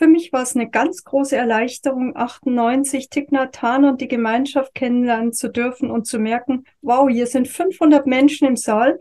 [0.00, 5.50] Für mich war es eine ganz große Erleichterung, 98 Tignatan und die Gemeinschaft kennenlernen zu
[5.50, 8.98] dürfen und zu merken, wow, hier sind 500 Menschen im Saal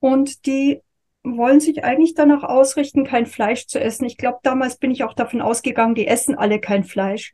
[0.00, 0.80] und die
[1.24, 4.06] wollen sich eigentlich danach ausrichten, kein Fleisch zu essen.
[4.06, 7.32] Ich glaube, damals bin ich auch davon ausgegangen, die essen alle kein Fleisch.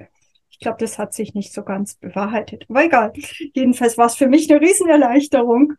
[0.51, 2.67] Ich glaube, das hat sich nicht so ganz bewahrheitet.
[2.69, 3.13] Aber egal.
[3.55, 5.75] Jedenfalls war es für mich eine Riesenerleichterung.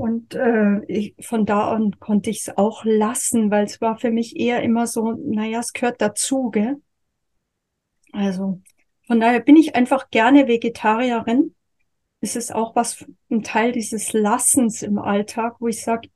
[0.00, 4.10] Und äh, ich, von da an konnte ich es auch lassen, weil es war für
[4.10, 6.80] mich eher immer so, naja, es gehört dazu, gell?
[8.10, 8.62] Also
[9.06, 11.54] von daher bin ich einfach gerne Vegetarierin.
[12.22, 16.08] Es ist auch was, ein Teil dieses Lassens im Alltag, wo ich sage,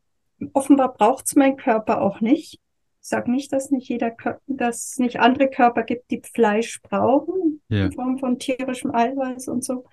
[0.55, 2.55] offenbar braucht es mein Körper auch nicht.
[3.03, 6.80] Ich sage nicht, dass nicht jeder Körper, dass es nicht andere Körper gibt, die Fleisch
[6.80, 7.85] brauchen, ja.
[7.85, 9.85] in Form von tierischem Eiweiß und so.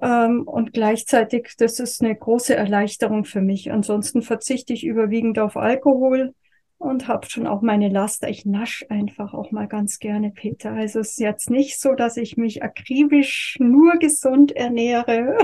[0.00, 3.70] Ähm, und gleichzeitig, das ist eine große Erleichterung für mich.
[3.72, 6.34] Ansonsten verzichte ich überwiegend auf Alkohol
[6.78, 8.28] und habe schon auch meine Laster.
[8.28, 10.72] Ich nasch einfach auch mal ganz gerne, Peter.
[10.72, 15.36] Also es ist jetzt nicht so, dass ich mich akribisch nur gesund ernähre.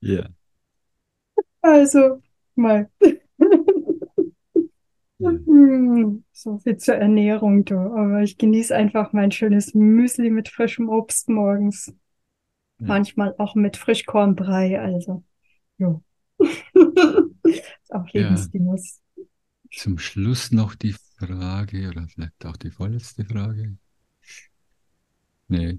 [0.00, 0.26] Ja.
[1.62, 2.22] Also
[2.54, 2.88] mal.
[6.32, 7.74] So viel zur Ernährung, du.
[7.74, 11.92] Aber ich genieße einfach mein schönes Müsli mit frischem Obst morgens.
[12.80, 12.86] Ja.
[12.86, 15.24] Manchmal auch mit Frischkornbrei, also.
[15.78, 16.02] Jo.
[16.38, 19.00] ist auch Lebensgenuss.
[19.16, 19.24] Ja.
[19.72, 23.76] Zum Schluss noch die Frage, oder vielleicht auch die vorletzte Frage.
[25.48, 25.78] Nee.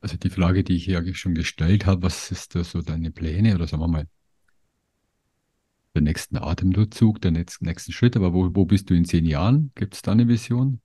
[0.00, 3.54] Also die Frage, die ich ja schon gestellt habe, was ist da so deine Pläne
[3.54, 4.08] oder sagen wir mal,
[5.94, 8.16] der nächsten Atemzug, der nächsten, nächsten Schritt.
[8.16, 9.70] Aber wo, wo bist du in zehn Jahren?
[9.74, 10.80] Gibt es da eine Vision?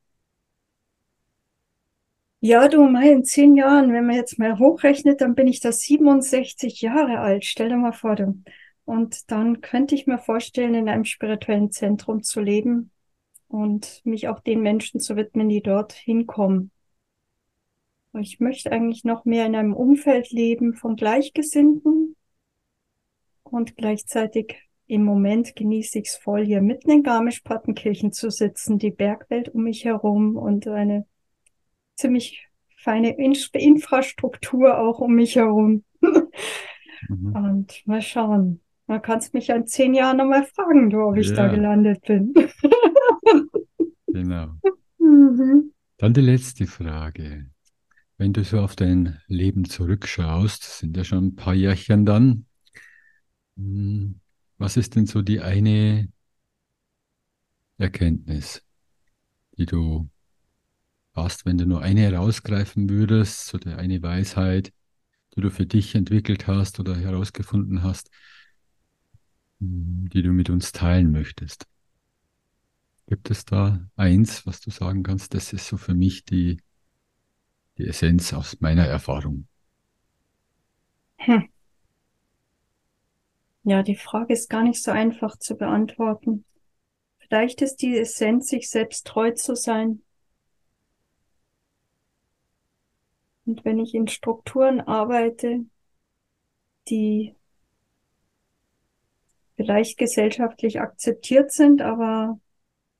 [2.42, 5.72] Ja, du, mal in zehn Jahren, wenn man jetzt mal hochrechnet, dann bin ich da
[5.74, 7.44] 67 Jahre alt.
[7.44, 8.42] Stell dir mal vor, du.
[8.86, 12.92] Und dann könnte ich mir vorstellen, in einem spirituellen Zentrum zu leben
[13.50, 16.72] und mich auch den Menschen zu widmen, die dort hinkommen.
[18.18, 22.16] Ich möchte eigentlich noch mehr in einem Umfeld leben von Gleichgesinnten
[23.44, 24.56] und gleichzeitig
[24.88, 29.64] im Moment genieße ich es voll, hier mitten in Garmisch-Partenkirchen zu sitzen, die Bergwelt um
[29.64, 31.06] mich herum und eine
[32.00, 32.48] ziemlich
[32.78, 35.84] feine Infrastruktur auch um mich herum.
[36.02, 37.36] mhm.
[37.36, 38.62] Und mal schauen.
[38.88, 41.36] Man kann es mich in zehn Jahren nochmal fragen, du, ob ich ja.
[41.36, 42.34] da gelandet bin.
[44.08, 44.56] genau.
[44.98, 45.72] Mhm.
[45.98, 47.52] Dann die letzte Frage.
[48.18, 52.46] Wenn du so auf dein Leben zurückschaust, sind ja schon ein paar Jährchen dann,
[53.56, 54.20] hm,
[54.58, 56.10] was ist denn so die eine
[57.78, 58.66] Erkenntnis,
[59.58, 60.10] die du
[61.24, 64.74] hast, wenn du nur eine herausgreifen würdest, so der eine Weisheit,
[65.36, 68.10] die du für dich entwickelt hast oder herausgefunden hast,
[69.60, 71.68] die du mit uns teilen möchtest.
[73.08, 76.62] Gibt es da eins, was du sagen kannst, das ist so für mich die,
[77.78, 79.48] die Essenz aus meiner Erfahrung?
[81.18, 81.50] Hm.
[83.64, 86.46] Ja, die Frage ist gar nicht so einfach zu beantworten.
[87.20, 90.02] Vielleicht ist die Essenz, sich selbst treu zu sein.
[93.50, 95.66] Und wenn ich in Strukturen arbeite,
[96.88, 97.36] die
[99.56, 102.40] vielleicht gesellschaftlich akzeptiert sind, aber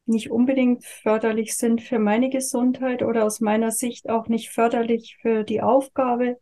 [0.08, 5.44] nicht unbedingt förderlich sind für meine Gesundheit oder aus meiner Sicht auch nicht förderlich für
[5.44, 6.40] die Aufgabe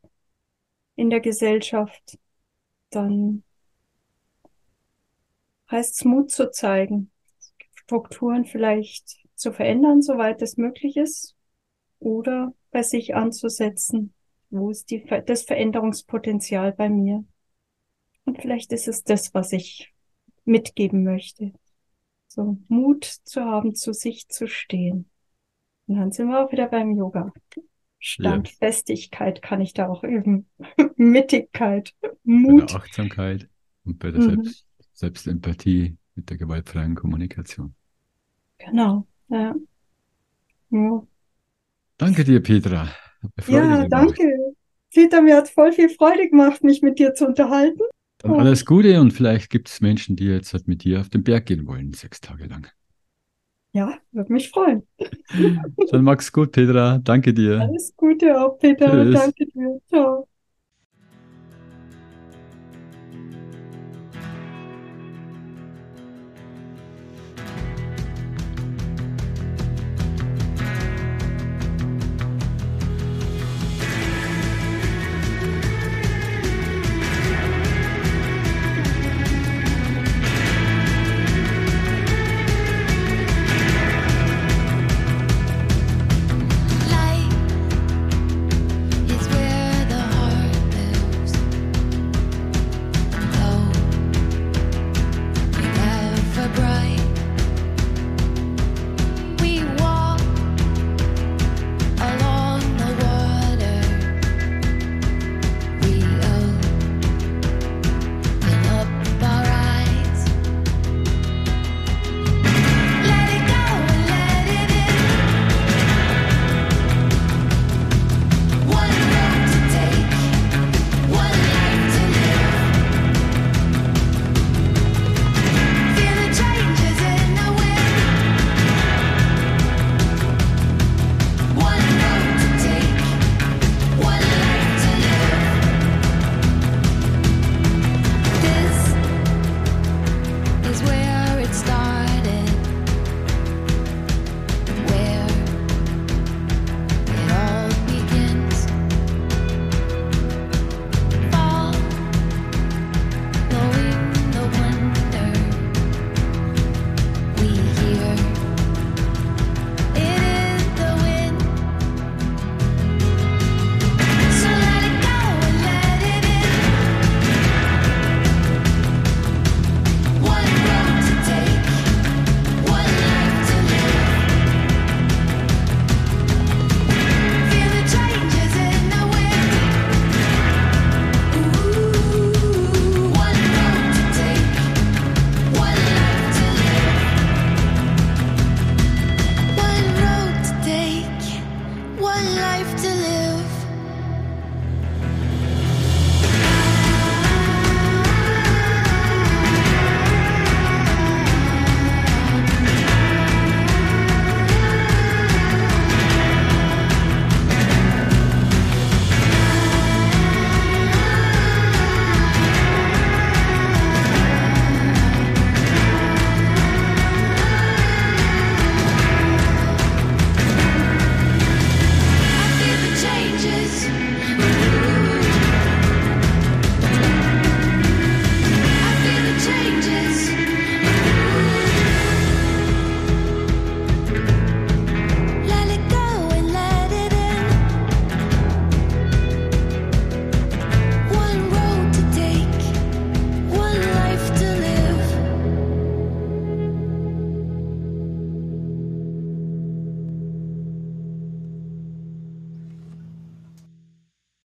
[0.96, 2.18] in der Gesellschaft,
[2.92, 3.44] dann
[5.70, 7.12] heißt es Mut zu zeigen,
[7.74, 11.36] Strukturen vielleicht zu verändern, soweit es möglich ist,
[12.00, 14.14] oder bei sich anzusetzen,
[14.52, 17.26] wo ist die, das Veränderungspotenzial bei mir.
[18.24, 19.96] Und vielleicht ist es das, was ich
[20.46, 21.54] mitgeben möchte.
[22.28, 25.10] So Mut zu haben, zu sich zu stehen.
[25.88, 27.34] Und dann sind wir auch wieder beim Yoga.
[27.98, 29.42] Standfestigkeit ja.
[29.42, 30.48] kann ich da auch üben.
[30.98, 32.60] Mittigkeit, Mut.
[32.60, 33.50] Bei der Achtsamkeit
[33.86, 34.44] und bei der mhm.
[34.44, 37.74] Selbst Selbstempathie mit der gewaltfreien Kommunikation.
[38.60, 39.56] Genau, ja.
[40.70, 41.08] ja.
[41.98, 42.88] Danke dir, Petra.
[43.48, 43.90] ja, gemacht.
[43.90, 44.54] danke.
[44.94, 47.82] Peter, mir hat voll viel Freude gemacht, mich mit dir zu unterhalten.
[48.20, 51.10] Dann und alles Gute und vielleicht gibt es Menschen, die jetzt halt mit dir auf
[51.10, 52.68] den Berg gehen wollen, sechs Tage lang.
[53.74, 54.88] Ja, würde mich freuen.
[55.92, 57.00] Dann mach's gut, Petra.
[57.00, 57.60] Danke dir.
[57.62, 58.92] Alles Gute auch, Peter.
[58.92, 59.20] Tschüss.
[59.20, 59.80] Danke dir.
[59.88, 60.28] Ciao.